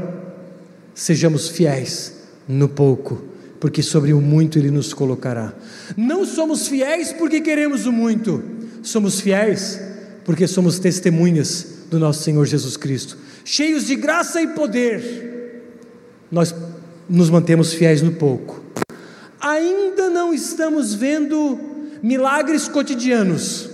[0.95, 2.16] sejamos fiéis
[2.49, 3.23] no pouco,
[3.61, 5.53] porque sobre o muito Ele nos colocará.
[5.97, 8.43] Não somos fiéis porque queremos o muito,
[8.83, 9.81] somos fiéis
[10.25, 15.63] porque somos testemunhas do nosso Senhor Jesus Cristo, cheios de graça e poder.
[16.31, 16.55] Nós
[17.09, 18.65] nos mantemos fiéis no pouco.
[19.41, 21.59] Ainda não estamos vendo
[22.03, 23.71] milagres cotidianos,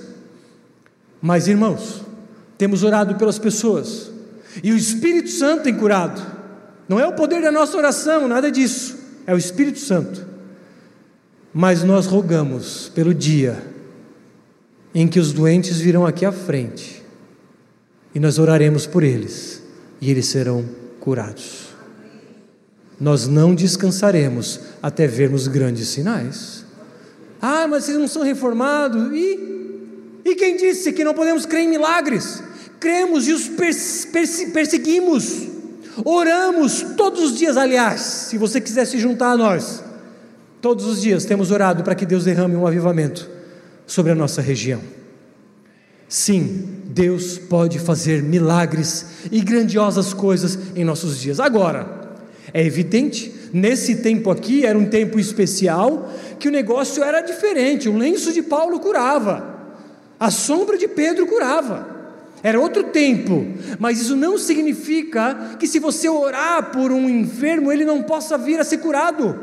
[1.20, 2.02] mas irmãos,
[2.58, 4.10] temos orado pelas pessoas
[4.62, 6.41] e o Espírito Santo tem curado.
[6.92, 10.26] Não é o poder da nossa oração, nada disso, é o Espírito Santo.
[11.50, 13.56] Mas nós rogamos pelo dia
[14.94, 17.02] em que os doentes virão aqui à frente
[18.14, 19.62] e nós oraremos por eles
[20.02, 20.68] e eles serão
[21.00, 21.68] curados.
[23.00, 26.66] Nós não descansaremos até vermos grandes sinais.
[27.40, 29.14] Ah, mas vocês não são reformados.
[29.14, 32.42] E e quem disse que não podemos crer em milagres?
[32.78, 33.48] Cremos e os
[34.52, 35.61] perseguimos.
[36.04, 39.82] Oramos todos os dias, aliás, se você quiser se juntar a nós,
[40.60, 43.28] todos os dias temos orado para que Deus derrame um avivamento
[43.86, 44.80] sobre a nossa região.
[46.08, 51.40] Sim, Deus pode fazer milagres e grandiosas coisas em nossos dias.
[51.40, 52.02] Agora,
[52.52, 57.88] é evidente, nesse tempo aqui era um tempo especial que o negócio era diferente.
[57.88, 59.52] O lenço de Paulo curava.
[60.20, 62.01] A sombra de Pedro curava.
[62.42, 63.46] Era outro tempo,
[63.78, 68.58] mas isso não significa que se você orar por um enfermo, ele não possa vir
[68.58, 69.38] a ser curado.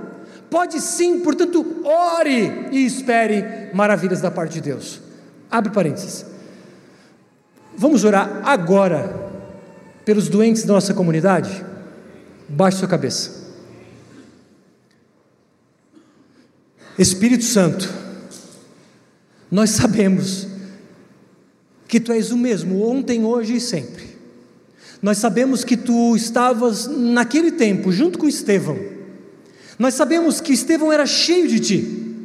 [0.50, 5.00] Pode sim, portanto, ore e espere maravilhas da parte de Deus.
[5.50, 6.26] Abre parênteses.
[7.78, 9.32] Vamos orar agora
[10.04, 11.64] pelos doentes da nossa comunidade?
[12.50, 13.48] Baixe sua cabeça.
[16.98, 17.88] Espírito Santo,
[19.50, 20.48] nós sabemos
[21.90, 24.08] que tu és o mesmo ontem, hoje e sempre.
[25.02, 28.78] Nós sabemos que tu estavas naquele tempo junto com Estevão.
[29.80, 32.16] Nós sabemos que Estevão era cheio de ti.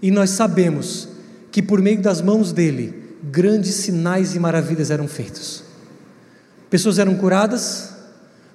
[0.00, 1.08] E nós sabemos
[1.50, 2.94] que por meio das mãos dele,
[3.24, 5.64] grandes sinais e maravilhas eram feitos.
[6.70, 7.92] Pessoas eram curadas,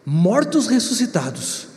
[0.06, 1.68] mortos ressuscitados.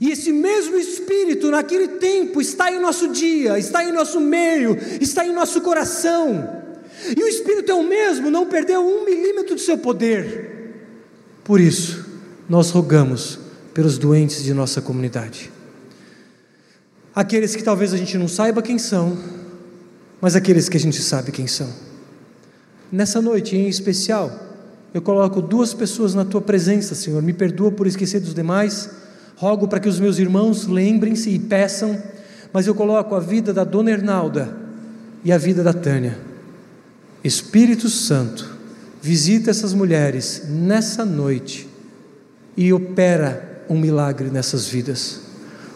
[0.00, 5.24] E esse mesmo Espírito, naquele tempo, está em nosso dia, está em nosso meio, está
[5.24, 6.61] em nosso coração.
[7.16, 10.52] E o Espírito é o mesmo, não perdeu um milímetro do seu poder.
[11.44, 12.04] Por isso,
[12.48, 13.38] nós rogamos
[13.74, 15.50] pelos doentes de nossa comunidade.
[17.14, 19.18] Aqueles que talvez a gente não saiba quem são,
[20.20, 21.68] mas aqueles que a gente sabe quem são.
[22.90, 24.30] Nessa noite em especial,
[24.94, 27.22] eu coloco duas pessoas na tua presença, Senhor.
[27.22, 28.88] Me perdoa por esquecer dos demais.
[29.36, 32.00] Rogo para que os meus irmãos lembrem-se e peçam,
[32.52, 34.56] mas eu coloco a vida da dona Hernalda
[35.24, 36.31] e a vida da Tânia
[37.24, 38.56] Espírito Santo,
[39.00, 41.68] visita essas mulheres nessa noite
[42.56, 45.20] e opera um milagre nessas vidas.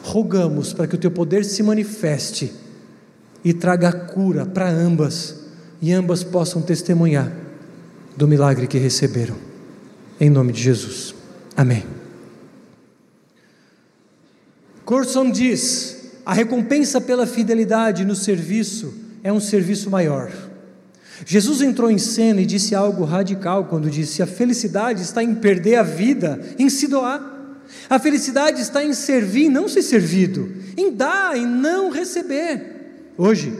[0.03, 2.53] Rogamos para que o teu poder se manifeste
[3.45, 5.37] e traga cura para ambas
[5.81, 7.33] e ambas possam testemunhar
[8.17, 9.37] do milagre que receberam.
[10.19, 11.15] Em nome de Jesus.
[11.57, 11.85] Amém.
[14.85, 20.31] Corson diz: a recompensa pela fidelidade no serviço é um serviço maior.
[21.25, 25.77] Jesus entrou em cena e disse algo radical quando disse: A felicidade está em perder
[25.77, 27.35] a vida, em se doar.
[27.89, 33.13] A felicidade está em servir e não ser servido, em dar e não receber.
[33.17, 33.53] Hoje,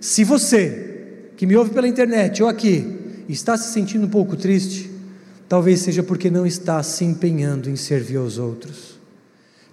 [0.00, 4.90] se você, que me ouve pela internet ou aqui, está se sentindo um pouco triste,
[5.48, 8.98] talvez seja porque não está se empenhando em servir aos outros.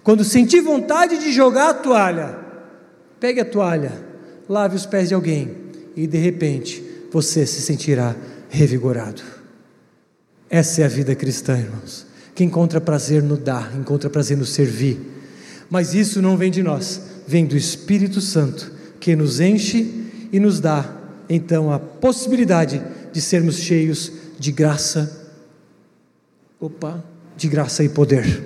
[0.02, 2.38] Quando sentir vontade de jogar a toalha,
[3.20, 3.92] pegue a toalha,
[4.48, 5.54] lave os pés de alguém
[5.94, 8.14] e de repente você se sentirá
[8.48, 9.22] revigorado.
[10.50, 12.06] Essa é a vida cristã, irmãos.
[12.34, 14.98] Que encontra prazer no dar, encontra prazer no servir.
[15.68, 20.60] Mas isso não vem de nós, vem do Espírito Santo, que nos enche e nos
[20.60, 25.30] dá, então, a possibilidade de sermos cheios de graça,
[26.58, 27.04] opa,
[27.36, 28.42] de graça e poder.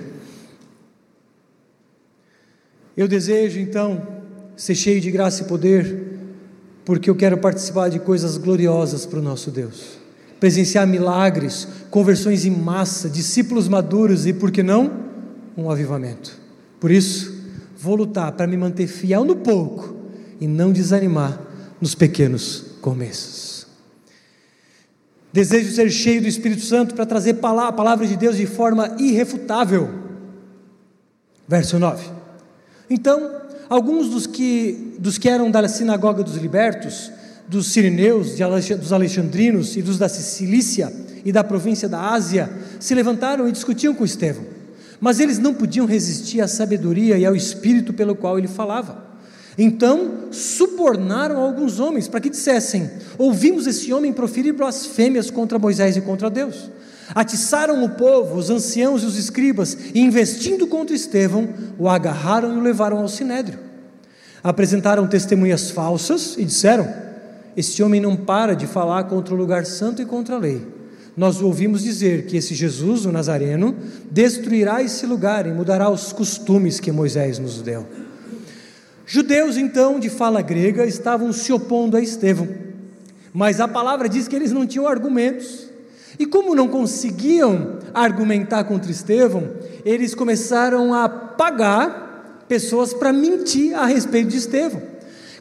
[2.95, 4.05] Eu desejo, então,
[4.55, 6.12] ser cheio de graça e poder
[6.85, 9.97] porque eu quero participar de coisas gloriosas para o nosso Deus.
[10.39, 14.91] Presenciar milagres, conversões em massa, discípulos maduros e, por que não,
[15.55, 16.37] um avivamento.
[16.79, 17.33] Por isso,
[17.77, 19.95] vou lutar para me manter fiel no pouco
[20.39, 21.39] e não desanimar
[21.79, 23.65] nos pequenos começos.
[25.31, 29.89] Desejo ser cheio do Espírito Santo para trazer a palavra de Deus de forma irrefutável.
[31.47, 32.05] Verso 9.
[32.89, 33.41] Então,
[33.73, 37.11] alguns dos que, dos que eram da sinagoga dos libertos,
[37.47, 38.35] dos sirineus,
[38.79, 40.93] dos alexandrinos e dos da Cilícia
[41.25, 44.45] e da província da Ásia, se levantaram e discutiam com Estevão.
[45.01, 49.03] Mas eles não podiam resistir à sabedoria e ao espírito pelo qual ele falava.
[49.57, 56.01] Então subornaram alguns homens para que dissessem: Ouvimos esse homem proferir blasfêmias contra Moisés e
[56.01, 56.69] contra Deus.
[57.13, 62.57] Atiçaram o povo, os anciãos e os escribas, e investindo contra Estevão, o agarraram e
[62.57, 63.59] o levaram ao sinédrio.
[64.43, 66.87] Apresentaram testemunhas falsas e disseram:
[67.55, 70.65] Este homem não para de falar contra o lugar santo e contra a lei.
[71.15, 73.75] Nós ouvimos dizer que esse Jesus, o Nazareno,
[74.09, 77.85] destruirá esse lugar e mudará os costumes que Moisés nos deu.
[79.05, 82.47] Judeus, então, de fala grega, estavam se opondo a Estevão,
[83.31, 85.72] mas a palavra diz que eles não tinham argumentos
[86.19, 89.49] e como não conseguiam argumentar contra Estevão,
[89.83, 94.81] eles começaram a pagar pessoas para mentir a respeito de Estevão.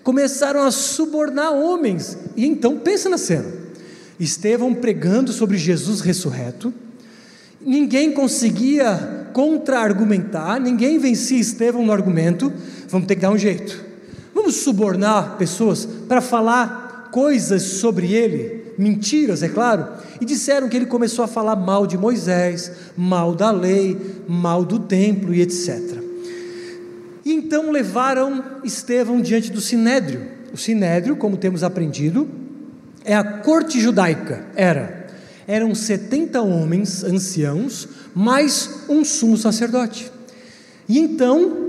[0.02, 2.18] começaram a subornar homens.
[2.36, 3.44] E então pensa na cena:
[4.18, 6.72] Estevão pregando sobre Jesus ressurreto,
[7.60, 12.52] ninguém conseguia contra-argumentar, ninguém vencia Estevão no argumento,
[12.88, 13.84] vamos ter que dar um jeito.
[14.34, 19.86] Vamos subornar pessoas para falar coisas sobre ele, mentiras, é claro,
[20.20, 23.96] e disseram que ele começou a falar mal de Moisés, mal da lei,
[24.28, 26.02] mal do templo e etc.
[27.24, 30.26] E então levaram Estevão diante do sinédrio.
[30.52, 32.28] O sinédrio, como temos aprendido,
[33.04, 34.44] é a corte judaica.
[34.54, 35.06] Era.
[35.46, 40.10] Eram 70 homens anciãos, mais um sumo sacerdote.
[40.88, 41.68] E então,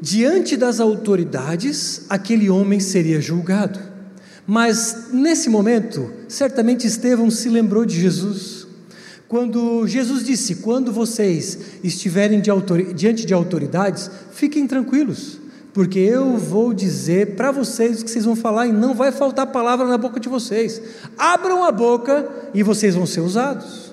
[0.00, 3.87] diante das autoridades, aquele homem seria julgado.
[4.50, 8.66] Mas nesse momento, certamente Estevão se lembrou de Jesus.
[9.28, 12.50] Quando Jesus disse: Quando vocês estiverem de
[12.94, 15.38] diante de autoridades, fiquem tranquilos,
[15.74, 19.48] porque eu vou dizer para vocês o que vocês vão falar e não vai faltar
[19.48, 20.80] palavra na boca de vocês.
[21.18, 23.92] Abram a boca e vocês vão ser usados.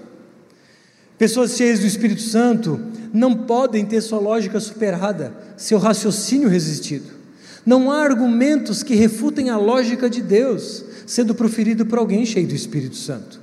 [1.18, 2.80] Pessoas cheias do Espírito Santo
[3.12, 7.25] não podem ter sua lógica superada, seu raciocínio resistido.
[7.66, 12.56] Não há argumentos que refutem a lógica de Deus sendo proferido por alguém cheio do
[12.56, 13.40] Espírito Santo.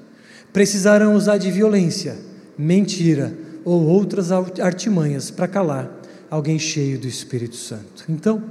[0.52, 2.16] Precisarão usar de violência,
[2.56, 3.32] mentira
[3.64, 6.00] ou outras artimanhas para calar
[6.30, 8.04] alguém cheio do Espírito Santo.
[8.08, 8.42] Então,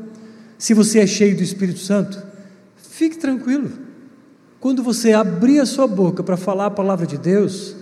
[0.57, 2.22] se você é cheio do Espírito Santo,
[2.76, 3.72] fique tranquilo.
[4.59, 7.76] Quando você abrir a sua boca para falar a palavra de Deus,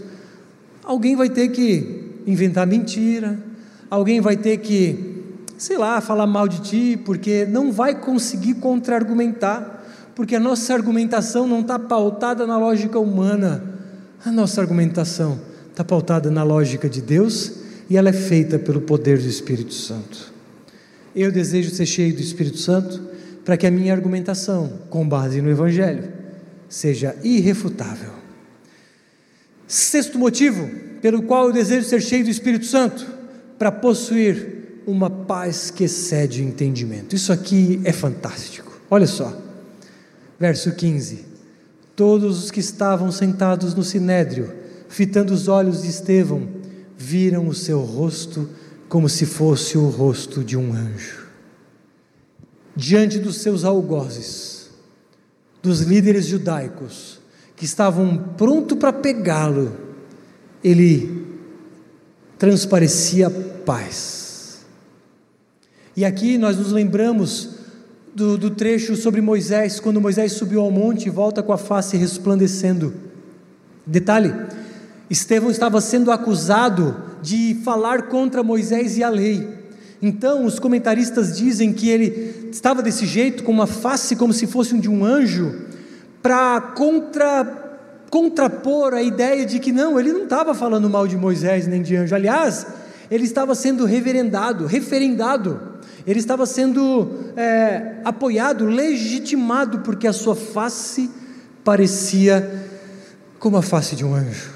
[0.84, 3.38] alguém vai ter que inventar mentira,
[3.90, 5.09] alguém vai ter que
[5.60, 9.86] sei lá, falar mal de ti, porque não vai conseguir contra-argumentar,
[10.16, 13.62] porque a nossa argumentação não está pautada na lógica humana,
[14.26, 15.38] a nossa argumentação
[15.70, 17.52] está pautada na lógica de Deus
[17.90, 20.34] e ela é feita pelo poder do Espírito Santo.
[21.14, 23.10] Eu desejo ser cheio do Espírito Santo
[23.44, 26.10] para que a minha argumentação, com base no Evangelho,
[26.70, 28.12] seja irrefutável.
[29.68, 30.70] Sexto motivo
[31.02, 33.06] pelo qual eu desejo ser cheio do Espírito Santo,
[33.58, 34.59] para possuir
[34.90, 37.16] uma paz que excede o entendimento.
[37.16, 38.82] Isso aqui é fantástico.
[38.90, 39.38] Olha só,
[40.40, 41.26] verso 15:
[41.96, 44.54] Todos os que estavam sentados no sinédrio,
[44.88, 46.48] fitando os olhos de Estevão,
[46.98, 48.50] viram o seu rosto
[48.88, 51.28] como se fosse o rosto de um anjo.
[52.76, 54.70] Diante dos seus algozes,
[55.62, 57.20] dos líderes judaicos,
[57.56, 59.78] que estavam prontos para pegá-lo,
[60.64, 61.28] ele
[62.38, 64.19] transparecia paz
[66.00, 67.50] e aqui nós nos lembramos
[68.16, 71.98] do, do, trecho sobre Moisés, quando Moisés subiu ao monte e volta com a face
[71.98, 72.94] resplandecendo.
[73.86, 74.34] Detalhe:
[75.10, 79.46] Estevão estava sendo acusado de falar contra Moisés e a lei.
[80.02, 84.80] Então, os comentaristas dizem que ele estava desse jeito, com uma face como se fosse
[84.80, 85.54] de um anjo,
[86.24, 91.68] para contra, contrapor a ideia de que não, ele não estava falando mal de Moisés
[91.68, 92.16] nem de anjo.
[92.16, 92.66] Aliás,
[93.12, 95.69] ele estava sendo reverendado, referendado
[96.06, 101.10] ele estava sendo é, apoiado, legitimado, porque a sua face
[101.64, 102.68] parecia
[103.38, 104.52] como a face de um anjo.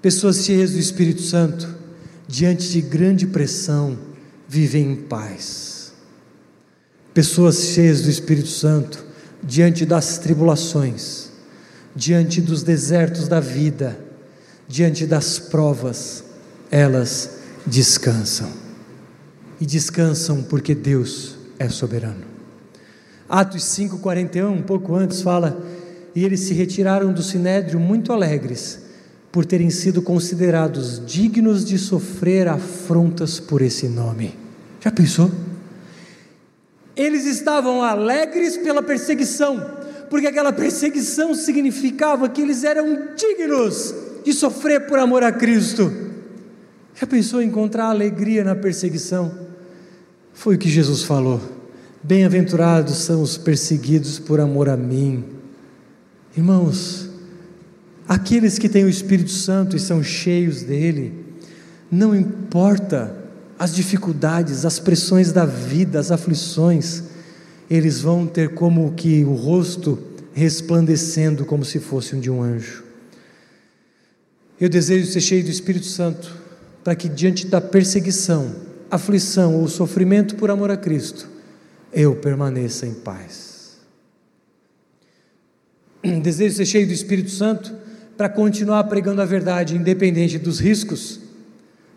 [0.00, 1.74] Pessoas cheias do Espírito Santo,
[2.28, 3.98] diante de grande pressão,
[4.48, 5.92] vivem em paz.
[7.12, 9.04] Pessoas cheias do Espírito Santo,
[9.42, 11.30] diante das tribulações,
[11.94, 13.98] diante dos desertos da vida,
[14.66, 16.24] diante das provas,
[16.70, 17.30] elas
[17.66, 18.63] descansam
[19.64, 22.22] e descansam porque Deus é soberano.
[23.26, 25.58] Atos 5:41, um pouco antes fala:
[26.14, 28.80] "E eles se retiraram do sinédrio muito alegres,
[29.32, 34.36] por terem sido considerados dignos de sofrer afrontas por esse nome."
[34.82, 35.30] Já pensou?
[36.94, 39.64] Eles estavam alegres pela perseguição,
[40.10, 45.90] porque aquela perseguição significava que eles eram dignos de sofrer por amor a Cristo.
[46.94, 49.53] Já pensou em encontrar alegria na perseguição?
[50.34, 51.40] Foi o que Jesus falou.
[52.02, 55.24] Bem-aventurados são os perseguidos por amor a mim.
[56.36, 57.08] Irmãos,
[58.06, 61.14] aqueles que têm o Espírito Santo e são cheios dele,
[61.90, 63.16] não importa
[63.58, 67.04] as dificuldades, as pressões da vida, as aflições,
[67.70, 69.98] eles vão ter como que o rosto
[70.34, 72.82] resplandecendo como se fosse um de um anjo.
[74.60, 76.34] Eu desejo ser cheio do Espírito Santo,
[76.82, 78.54] para que diante da perseguição,
[78.94, 81.28] aflição ou sofrimento por amor a Cristo,
[81.92, 83.78] eu permaneça em paz.
[86.22, 87.74] Desejo ser cheio do Espírito Santo
[88.16, 91.20] para continuar pregando a verdade, independente dos riscos.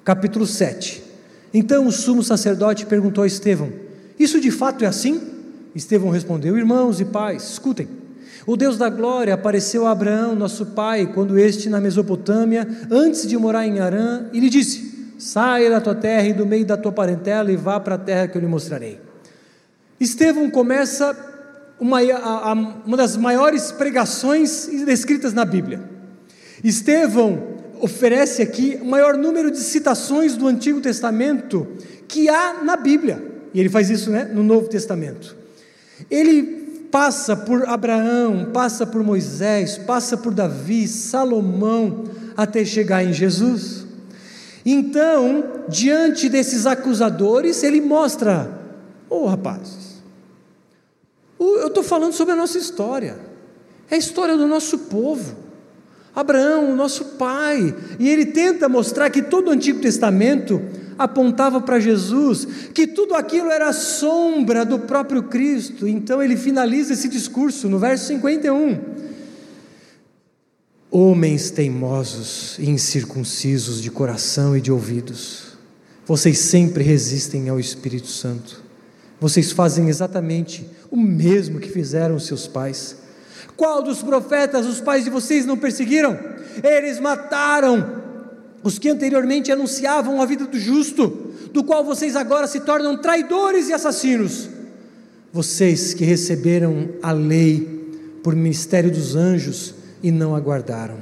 [0.04, 1.04] Capítulo 7.
[1.54, 3.72] Então o sumo sacerdote perguntou a Estevão:
[4.18, 5.22] Isso de fato é assim?
[5.76, 7.88] Estevão respondeu: Irmãos e pais, escutem.
[8.46, 13.38] O Deus da glória apareceu a Abraão, nosso pai, quando este na Mesopotâmia, antes de
[13.38, 16.92] morar em Arã, e lhe disse: Saia da tua terra e do meio da tua
[16.92, 19.00] parentela e vá para a terra que eu lhe mostrarei.
[20.00, 21.16] Estevão começa
[21.80, 25.82] uma, a, a, uma das maiores pregações descritas na Bíblia.
[26.64, 31.68] Estevão oferece aqui o maior número de citações do Antigo Testamento
[32.08, 33.24] que há na Bíblia.
[33.54, 35.36] E ele faz isso né, no Novo Testamento.
[36.12, 42.04] Ele passa por Abraão, passa por Moisés, passa por Davi, Salomão,
[42.36, 43.87] até chegar em Jesus.
[44.70, 48.52] Então, diante desses acusadores, ele mostra:
[49.10, 50.04] Ô oh, rapazes,
[51.40, 53.18] eu estou falando sobre a nossa história,
[53.90, 55.48] é a história do nosso povo.
[56.14, 60.62] Abraão, o nosso pai, e ele tenta mostrar que todo o Antigo Testamento
[60.98, 65.88] apontava para Jesus, que tudo aquilo era sombra do próprio Cristo.
[65.88, 68.80] Então ele finaliza esse discurso no verso 51.
[71.00, 75.56] Homens teimosos e incircuncisos de coração e de ouvidos,
[76.08, 78.64] vocês sempre resistem ao Espírito Santo.
[79.20, 82.96] Vocês fazem exatamente o mesmo que fizeram seus pais.
[83.56, 86.18] Qual dos profetas os pais de vocês não perseguiram?
[86.64, 88.02] Eles mataram
[88.64, 93.70] os que anteriormente anunciavam a vida do justo, do qual vocês agora se tornam traidores
[93.70, 94.50] e assassinos.
[95.32, 97.86] Vocês que receberam a lei
[98.24, 100.98] por ministério dos anjos e não aguardaram.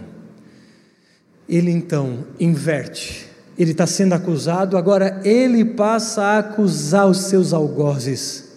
[1.48, 3.28] Ele então inverte.
[3.58, 8.52] Ele está sendo acusado, agora ele passa a acusar os seus algozes,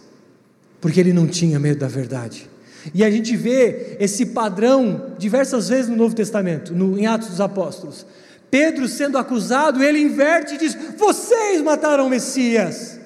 [0.81, 2.49] porque ele não tinha medo da verdade.
[2.93, 7.41] E a gente vê esse padrão diversas vezes no Novo Testamento, no, em Atos dos
[7.41, 8.07] Apóstolos.
[8.51, 12.99] Pedro sendo acusado, ele inverte e diz: Vocês mataram o Messias.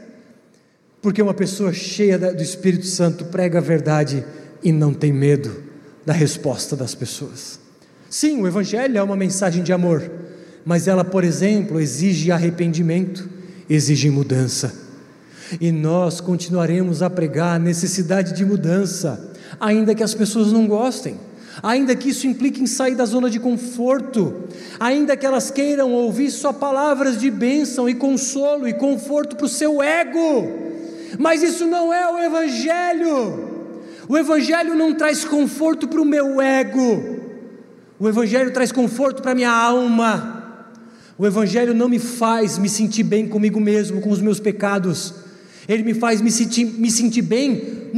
[1.03, 4.25] Porque uma pessoa cheia do Espírito Santo prega a verdade
[4.63, 5.72] e não tem medo
[6.05, 7.59] da resposta das pessoas.
[8.09, 10.11] Sim, o Evangelho é uma mensagem de amor,
[10.65, 13.29] mas ela, por exemplo, exige arrependimento,
[13.69, 14.75] exige mudança.
[15.61, 21.17] E nós continuaremos a pregar a necessidade de mudança, ainda que as pessoas não gostem
[21.61, 24.45] ainda que isso implique em sair da zona de conforto,
[24.79, 29.49] ainda que elas queiram ouvir só palavras de bênção e consolo e conforto para o
[29.49, 30.49] seu ego,
[31.19, 33.52] mas isso não é o Evangelho.
[34.09, 37.21] O Evangelho não traz conforto para o meu ego,
[37.99, 40.67] o Evangelho traz conforto para a minha alma.
[41.17, 45.15] O Evangelho não me faz me sentir bem comigo mesmo, com os meus pecados.
[45.69, 47.93] Ele me faz me sentir, me sentir bem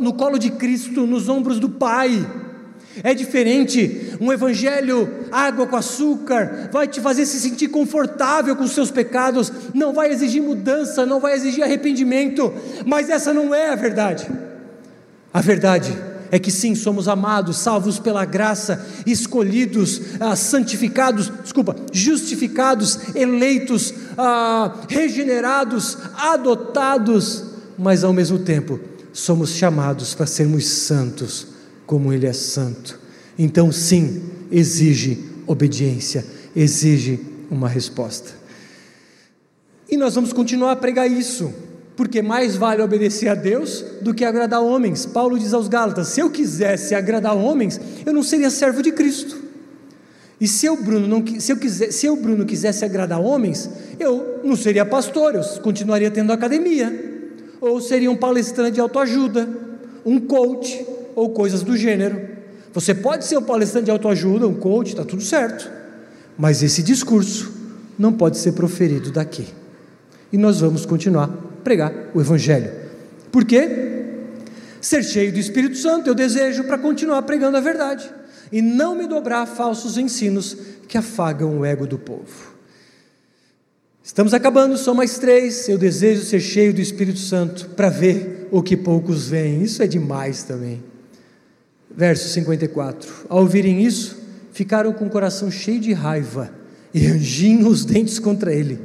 [0.00, 2.26] no colo de Cristo, nos ombros do Pai.
[3.04, 8.72] É diferente, um evangelho água com açúcar vai te fazer se sentir confortável com os
[8.72, 12.52] seus pecados, não vai exigir mudança, não vai exigir arrependimento,
[12.86, 14.26] mas essa não é a verdade.
[15.36, 15.94] A verdade
[16.30, 24.80] é que sim, somos amados, salvos pela graça, escolhidos, ah, santificados, desculpa, justificados, eleitos, ah,
[24.88, 27.44] regenerados, adotados,
[27.76, 28.80] mas ao mesmo tempo
[29.12, 31.48] somos chamados para sermos santos
[31.84, 32.98] como Ele é santo.
[33.38, 36.24] Então, sim, exige obediência,
[36.56, 37.20] exige
[37.50, 38.30] uma resposta.
[39.86, 41.52] E nós vamos continuar a pregar isso,
[41.96, 45.06] porque mais vale obedecer a Deus do que agradar homens.
[45.06, 49.46] Paulo diz aos Gálatas: se eu quisesse agradar homens, eu não seria servo de Cristo.
[50.38, 54.40] E se eu, Bruno, não, se eu, quiser, se eu, Bruno, quisesse agradar homens, eu
[54.44, 59.48] não seria pastor, eu continuaria tendo academia, ou seria um palestrante de autoajuda,
[60.04, 62.20] um coach, ou coisas do gênero.
[62.74, 65.70] Você pode ser um palestrante de autoajuda, um coach, está tudo certo,
[66.36, 67.50] mas esse discurso
[67.98, 69.46] não pode ser proferido daqui.
[70.30, 71.30] E nós vamos continuar
[71.66, 72.70] pregar o Evangelho.
[73.32, 73.68] Por quê?
[74.80, 78.08] Ser cheio do Espírito Santo eu desejo para continuar pregando a verdade
[78.52, 80.56] e não me dobrar a falsos ensinos
[80.86, 82.54] que afagam o ego do povo.
[84.00, 85.68] Estamos acabando, só mais três.
[85.68, 89.60] Eu desejo ser cheio do Espírito Santo para ver o que poucos veem.
[89.60, 90.80] Isso é demais também.
[91.90, 94.16] Verso 54: Ao ouvirem isso,
[94.52, 96.48] ficaram com o coração cheio de raiva
[96.94, 98.78] e rangiam os dentes contra ele.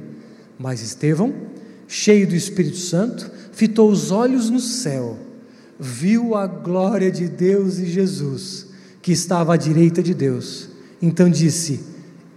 [0.58, 1.51] Mas Estevão,
[1.92, 5.20] cheio do Espírito Santo, fitou os olhos no céu,
[5.78, 8.68] viu a glória de Deus e Jesus,
[9.02, 10.70] que estava à direita de Deus.
[11.02, 11.82] Então disse: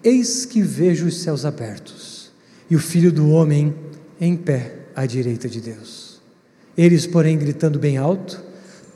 [0.03, 2.33] Eis que vejo os céus abertos
[2.69, 3.73] e o filho do homem
[4.21, 6.21] em pé à direita de Deus.
[6.77, 8.43] Eles, porém, gritando bem alto,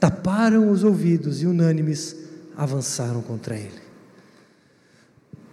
[0.01, 2.17] taparam os ouvidos e, unânimes,
[2.57, 3.71] avançaram contra ele.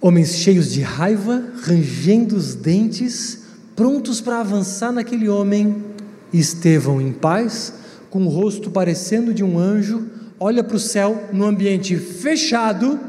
[0.02, 3.45] Homens cheios de raiva, rangendo os dentes,
[3.76, 5.84] prontos para avançar naquele homem,
[6.32, 7.74] Estevão, em paz,
[8.10, 10.10] com o rosto parecendo de um anjo,
[10.40, 13.00] olha para o céu no ambiente fechado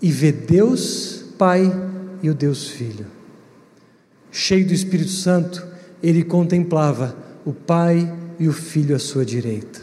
[0.00, 1.70] e vê Deus Pai
[2.22, 3.06] e o Deus Filho.
[4.30, 5.66] Cheio do Espírito Santo,
[6.02, 9.80] ele contemplava o Pai e o Filho à sua direita.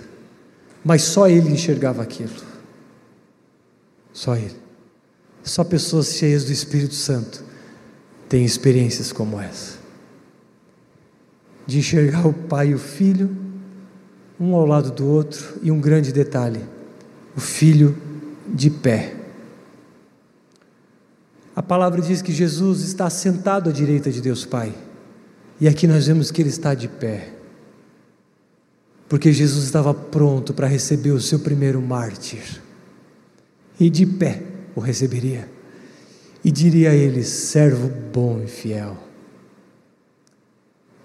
[0.84, 2.32] Mas só ele enxergava aquilo.
[4.14, 4.56] Só ele.
[5.44, 7.49] Só pessoas cheias do Espírito Santo
[8.30, 9.80] têm experiências como essa.
[11.66, 13.36] De enxergar o Pai e o Filho,
[14.40, 16.62] um ao lado do outro, e um grande detalhe:
[17.36, 17.98] o Filho
[18.48, 19.16] de pé.
[21.56, 24.74] A palavra diz que Jesus está sentado à direita de Deus Pai.
[25.60, 27.34] E aqui nós vemos que ele está de pé.
[29.10, 32.62] Porque Jesus estava pronto para receber o seu primeiro mártir.
[33.78, 34.42] E de pé
[34.74, 35.59] o receberia.
[36.44, 38.98] E diria a ele: servo bom e fiel.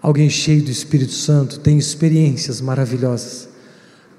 [0.01, 3.49] Alguém cheio do Espírito Santo tem experiências maravilhosas.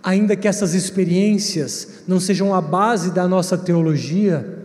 [0.01, 4.63] Ainda que essas experiências não sejam a base da nossa teologia,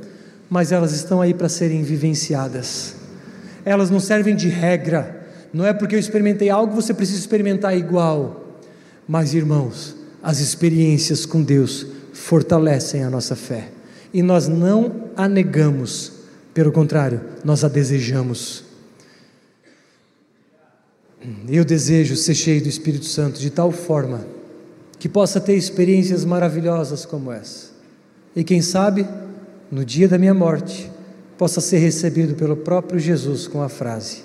[0.48, 2.96] mas elas estão aí para serem vivenciadas.
[3.64, 5.20] Elas não servem de regra,
[5.53, 8.59] não é porque eu experimentei algo você precisa experimentar igual.
[9.07, 13.68] Mas, irmãos, as experiências com Deus fortalecem a nossa fé.
[14.12, 16.12] E nós não a negamos,
[16.53, 18.64] pelo contrário, nós a desejamos.
[21.48, 24.24] Eu desejo ser cheio do Espírito Santo de tal forma
[24.98, 27.70] que possa ter experiências maravilhosas como essa.
[28.34, 29.07] E quem sabe,
[29.70, 30.90] no dia da minha morte,
[31.38, 34.22] possa ser recebido pelo próprio Jesus com a frase: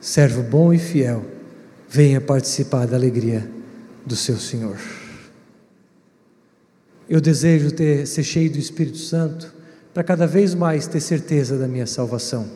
[0.00, 1.24] servo bom e fiel,
[1.88, 3.48] venha participar da alegria
[4.04, 4.78] do seu Senhor.
[7.08, 9.54] Eu desejo ter, ser cheio do Espírito Santo
[9.94, 12.46] para cada vez mais ter certeza da minha salvação.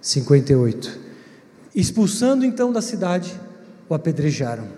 [0.00, 1.00] 58.
[1.74, 3.38] Expulsando então da cidade,
[3.88, 4.68] o apedrejaram.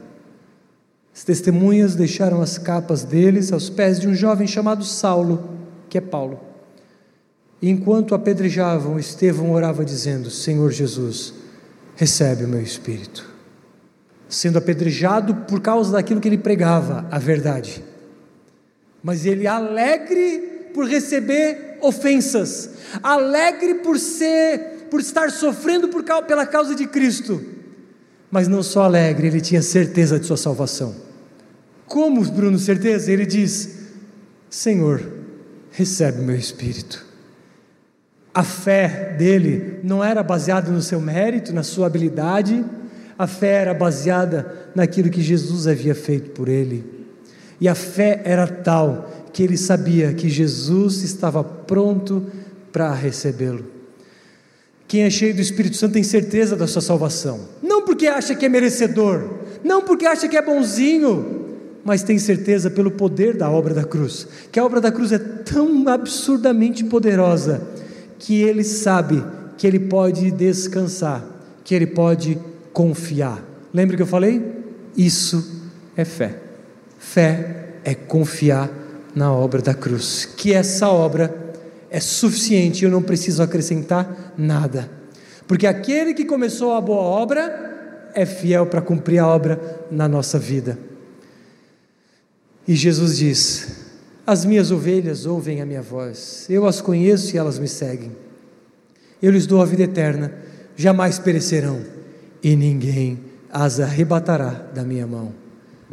[1.14, 5.50] As testemunhas deixaram as capas deles aos pés de um jovem chamado Saulo,
[5.90, 6.40] que é Paulo.
[7.60, 11.34] E enquanto apedrejavam, Estevão orava dizendo: Senhor Jesus,
[11.94, 13.28] recebe o meu espírito.
[14.28, 17.84] Sendo apedrejado por causa daquilo que ele pregava, a verdade.
[19.02, 22.70] Mas ele alegre por receber ofensas,
[23.02, 27.44] alegre por ser, por estar sofrendo por, pela causa de Cristo.
[28.30, 30.94] Mas não só alegre, ele tinha certeza de sua salvação.
[31.84, 33.10] Como, Bruno, certeza?
[33.10, 33.88] Ele diz:
[34.48, 35.02] Senhor,
[35.72, 37.04] recebe meu espírito.
[38.32, 42.64] A fé dele não era baseada no seu mérito, na sua habilidade,
[43.18, 46.98] a fé era baseada naquilo que Jesus havia feito por ele.
[47.60, 52.26] E a fé era tal que ele sabia que Jesus estava pronto
[52.72, 53.64] para recebê-lo.
[54.88, 58.44] Quem é cheio do Espírito Santo tem certeza da sua salvação, não porque acha que
[58.44, 59.30] é merecedor,
[59.62, 64.26] não porque acha que é bonzinho, mas tem certeza pelo poder da obra da cruz,
[64.50, 67.62] que a obra da cruz é tão absurdamente poderosa
[68.18, 69.24] que ele sabe
[69.56, 71.24] que ele pode descansar,
[71.62, 72.36] que ele pode
[72.72, 73.40] confiar.
[73.72, 74.42] Lembra que eu falei?
[74.96, 75.62] Isso
[75.96, 76.40] é fé.
[76.98, 78.87] Fé é confiar
[79.18, 81.52] na obra da cruz, que essa obra
[81.90, 84.88] é suficiente, eu não preciso acrescentar nada.
[85.44, 90.38] Porque aquele que começou a boa obra é fiel para cumprir a obra na nossa
[90.38, 90.78] vida.
[92.66, 93.86] E Jesus diz:
[94.24, 98.12] as minhas ovelhas ouvem a minha voz, eu as conheço e elas me seguem.
[99.20, 100.32] Eu lhes dou a vida eterna,
[100.76, 101.80] jamais perecerão,
[102.40, 103.18] e ninguém
[103.50, 105.34] as arrebatará da minha mão.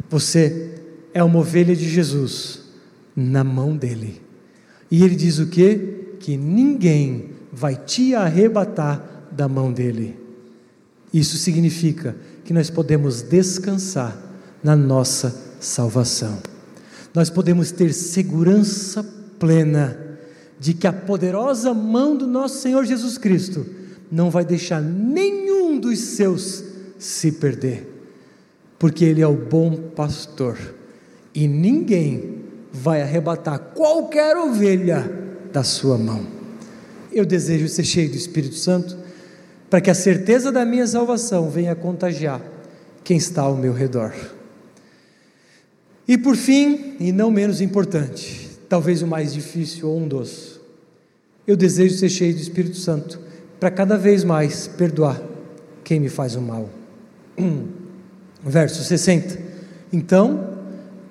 [0.08, 0.74] Você
[1.12, 2.65] é uma ovelha de Jesus
[3.16, 4.20] na mão dele.
[4.90, 6.16] E ele diz o que?
[6.20, 10.16] Que ninguém vai te arrebatar da mão dele.
[11.12, 12.14] Isso significa
[12.44, 14.16] que nós podemos descansar
[14.62, 16.38] na nossa salvação
[17.16, 19.02] nós podemos ter segurança
[19.38, 19.98] plena
[20.60, 23.64] de que a poderosa mão do nosso Senhor Jesus Cristo
[24.12, 26.62] não vai deixar nenhum dos seus
[26.98, 27.88] se perder,
[28.78, 30.58] porque Ele é o bom pastor
[31.34, 32.42] e ninguém
[32.80, 35.10] vai arrebatar qualquer ovelha
[35.52, 36.26] da sua mão.
[37.12, 38.96] Eu desejo ser cheio do Espírito Santo
[39.70, 42.40] para que a certeza da minha salvação venha contagiar
[43.02, 44.12] quem está ao meu redor.
[46.06, 50.60] E por fim, e não menos importante, talvez o mais difícil ou um dos,
[51.46, 53.20] eu desejo ser cheio do Espírito Santo
[53.58, 55.20] para cada vez mais perdoar
[55.82, 56.68] quem me faz o mal.
[58.44, 59.38] Verso 60.
[59.92, 60.55] Então,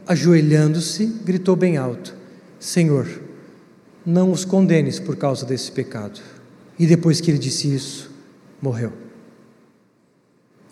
[0.07, 2.15] ajoelhando-se, gritou bem alto:
[2.59, 3.07] Senhor,
[4.05, 6.19] não os condenes por causa desse pecado.
[6.77, 8.11] E depois que ele disse isso,
[8.61, 8.91] morreu.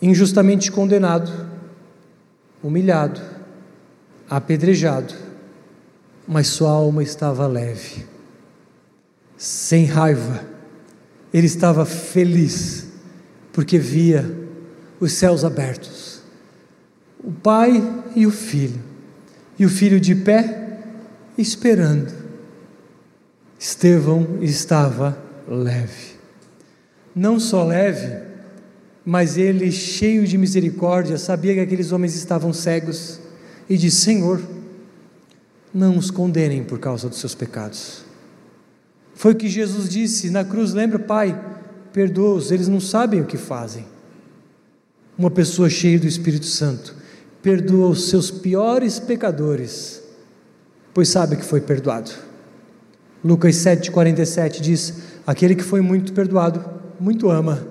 [0.01, 1.31] Injustamente condenado,
[2.61, 3.21] humilhado,
[4.29, 5.13] apedrejado,
[6.27, 8.05] mas sua alma estava leve,
[9.37, 10.43] sem raiva,
[11.33, 12.87] ele estava feliz,
[13.51, 14.29] porque via
[14.99, 16.21] os céus abertos,
[17.23, 17.81] o Pai
[18.15, 18.81] e o Filho,
[19.57, 20.79] e o Filho de pé,
[21.37, 22.11] esperando.
[23.59, 26.15] Estevão estava leve,
[27.15, 28.23] não só leve,
[29.05, 33.19] mas ele, cheio de misericórdia, sabia que aqueles homens estavam cegos
[33.69, 34.41] e disse: Senhor,
[35.73, 38.03] não os condenem por causa dos seus pecados.
[39.15, 41.39] Foi o que Jesus disse na cruz: Lembra, Pai,
[41.93, 43.85] perdoa-os, eles não sabem o que fazem.
[45.17, 47.02] Uma pessoa cheia do Espírito Santo
[47.43, 50.01] perdoa os seus piores pecadores,
[50.93, 52.09] pois sabe que foi perdoado.
[53.23, 54.93] Lucas 7,47 diz:
[55.27, 56.63] Aquele que foi muito perdoado,
[56.99, 57.67] muito ama.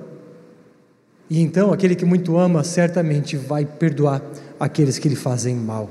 [1.29, 4.23] E então aquele que muito ama certamente vai perdoar
[4.61, 5.89] aqueles que lhe fazem mal.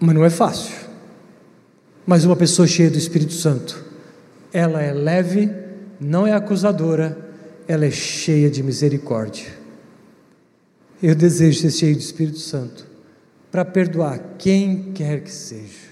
[0.00, 0.74] Mas não é fácil.
[2.04, 3.84] Mas uma pessoa cheia do Espírito Santo,
[4.52, 5.48] ela é leve,
[6.00, 7.16] não é acusadora,
[7.68, 9.57] ela é cheia de misericórdia.
[11.02, 12.86] Eu desejo ser cheio do Espírito Santo
[13.50, 15.88] para perdoar quem quer que seja.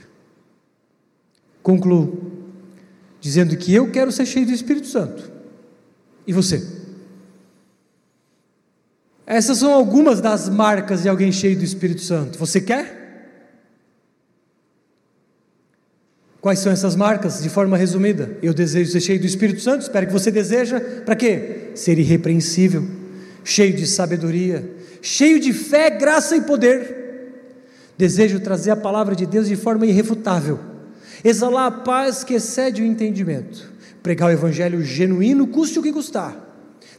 [1.63, 2.33] Concluo
[3.21, 5.31] dizendo que eu quero ser cheio do Espírito Santo.
[6.27, 6.65] E você?
[9.27, 12.39] Essas são algumas das marcas de alguém cheio do Espírito Santo.
[12.39, 12.97] Você quer?
[16.41, 17.43] Quais são essas marcas?
[17.43, 21.17] De forma resumida, eu desejo ser cheio do Espírito Santo, espero que você deseja, para
[21.17, 21.73] quê?
[21.75, 22.87] Ser irrepreensível,
[23.43, 24.76] cheio de sabedoria,
[25.07, 27.05] cheio de fé, graça e poder.
[27.97, 30.59] Desejo trazer a palavra de Deus de forma irrefutável,
[31.25, 36.47] exalar a paz que excede o entendimento, pregar o evangelho genuíno, custe o que custar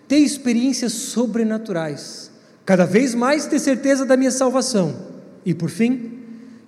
[0.07, 2.31] ter experiências sobrenaturais,
[2.65, 4.95] cada vez mais ter certeza da minha salvação.
[5.45, 6.13] E por fim,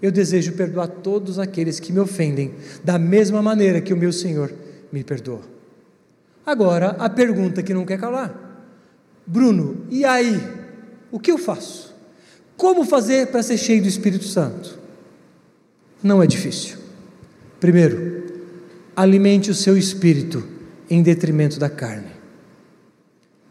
[0.02, 4.52] eu desejo perdoar todos aqueles que me ofendem, da mesma maneira que o meu Senhor
[4.92, 5.42] me perdoa.
[6.46, 8.34] Agora, a pergunta que não quer calar:
[9.26, 10.59] Bruno, e aí?
[11.12, 11.96] O que eu faço?
[12.56, 14.78] Como fazer para ser cheio do Espírito Santo?
[16.04, 16.78] Não é difícil.
[17.60, 18.24] Primeiro,
[18.96, 20.48] alimente o seu espírito
[20.90, 22.12] em detrimento da carne.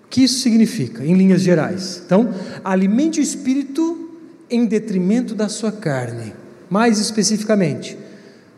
[0.04, 2.02] O que isso significa, em linhas gerais?
[2.04, 2.32] Então,
[2.64, 4.10] alimente o espírito
[4.50, 6.32] em detrimento da sua carne.
[6.70, 7.98] Mais especificamente,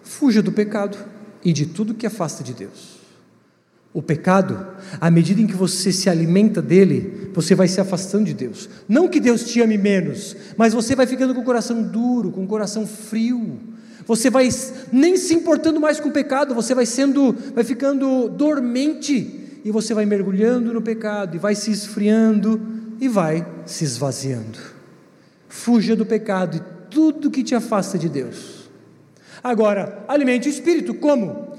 [0.03, 0.99] fuja do pecado
[1.45, 3.00] e de tudo que afasta de Deus.
[3.93, 4.67] O pecado,
[5.01, 8.69] à medida em que você se alimenta dele, você vai se afastando de Deus.
[8.89, 12.45] Não que Deus te ame menos, mas você vai ficando com o coração duro, com
[12.45, 13.59] o coração frio.
[14.07, 14.49] Você vai
[14.93, 19.93] nem se importando mais com o pecado, você vai sendo, vai ficando dormente e você
[19.93, 22.61] vai mergulhando no pecado, e vai se esfriando
[23.01, 24.59] e vai se esvaziando.
[25.49, 28.71] Fuja do pecado e tudo que te afasta de Deus.
[29.43, 31.50] Agora, alimente o espírito, como?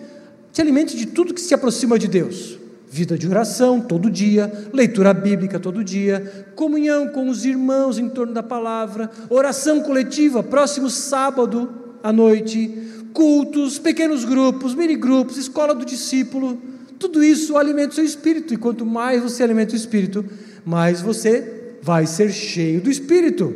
[0.52, 2.58] Te alimente de tudo que se aproxima de Deus.
[2.90, 8.34] Vida de oração todo dia, leitura bíblica todo dia, comunhão com os irmãos em torno
[8.34, 11.70] da palavra, oração coletiva, próximo sábado
[12.04, 12.70] à noite,
[13.14, 16.62] cultos, pequenos grupos, mini grupos, escola do discípulo
[17.02, 20.24] tudo isso alimenta o seu espírito, e quanto mais você alimenta o espírito,
[20.64, 23.56] mais você vai ser cheio do espírito.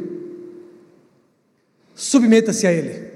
[1.94, 3.08] Submeta-se a ele.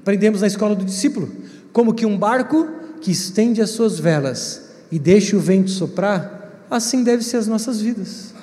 [0.00, 1.30] Aprendemos na escola do discípulo,
[1.72, 2.66] como que um barco
[3.00, 7.80] que estende as suas velas e deixa o vento soprar, assim deve ser as nossas
[7.80, 8.34] vidas.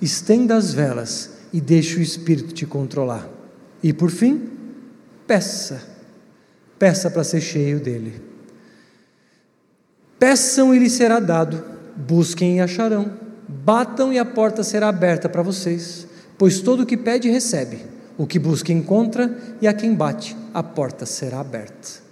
[0.00, 3.28] Estenda as velas e deixe o espírito te controlar.
[3.82, 4.50] E por fim,
[5.26, 5.82] peça.
[6.78, 8.20] Peça para ser cheio dele.
[10.18, 11.62] Peçam e lhes será dado,
[11.96, 13.12] busquem e acharão,
[13.48, 16.06] batam e a porta será aberta para vocês,
[16.38, 17.80] pois todo o que pede recebe,
[18.16, 22.05] o que busca encontra, e a quem bate a porta será aberta.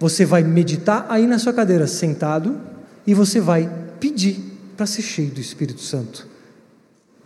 [0.00, 2.58] Você vai meditar aí na sua cadeira sentado
[3.06, 3.70] e você vai
[4.00, 4.40] pedir
[4.74, 6.26] para ser cheio do Espírito Santo.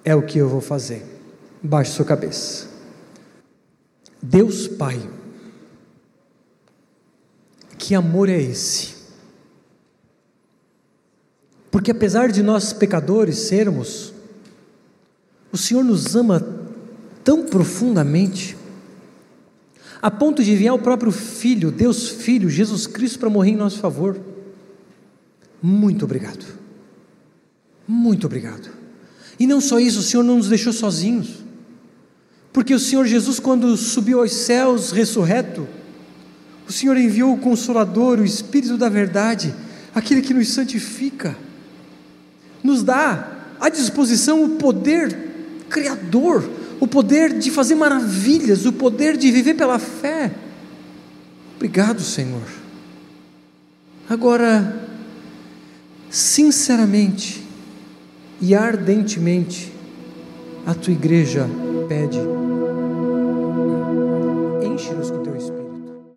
[0.05, 1.07] É o que eu vou fazer.
[1.63, 2.67] Baixe sua cabeça.
[4.21, 5.01] Deus Pai,
[7.79, 8.95] que amor é esse?
[11.71, 14.13] Porque apesar de nós pecadores sermos,
[15.53, 16.45] o Senhor nos ama
[17.23, 18.57] tão profundamente,
[20.05, 23.79] a ponto de enviar o próprio Filho, Deus Filho, Jesus Cristo, para morrer em nosso
[23.79, 24.21] favor.
[25.63, 26.45] Muito obrigado.
[27.89, 28.69] Muito obrigado.
[29.41, 31.43] E não só isso, o Senhor não nos deixou sozinhos.
[32.53, 35.67] Porque o Senhor Jesus, quando subiu aos céus ressurreto,
[36.69, 39.55] o Senhor enviou o Consolador, o Espírito da Verdade,
[39.95, 41.35] aquele que nos santifica
[42.63, 45.17] nos dá à disposição o poder
[45.71, 46.47] criador,
[46.81, 50.31] o poder de fazer maravilhas, o poder de viver pela fé.
[51.57, 52.47] Obrigado, Senhor.
[54.09, 54.89] Agora,
[56.11, 57.43] sinceramente
[58.41, 59.73] e ardentemente,
[60.67, 61.49] a tua igreja
[61.89, 62.19] pede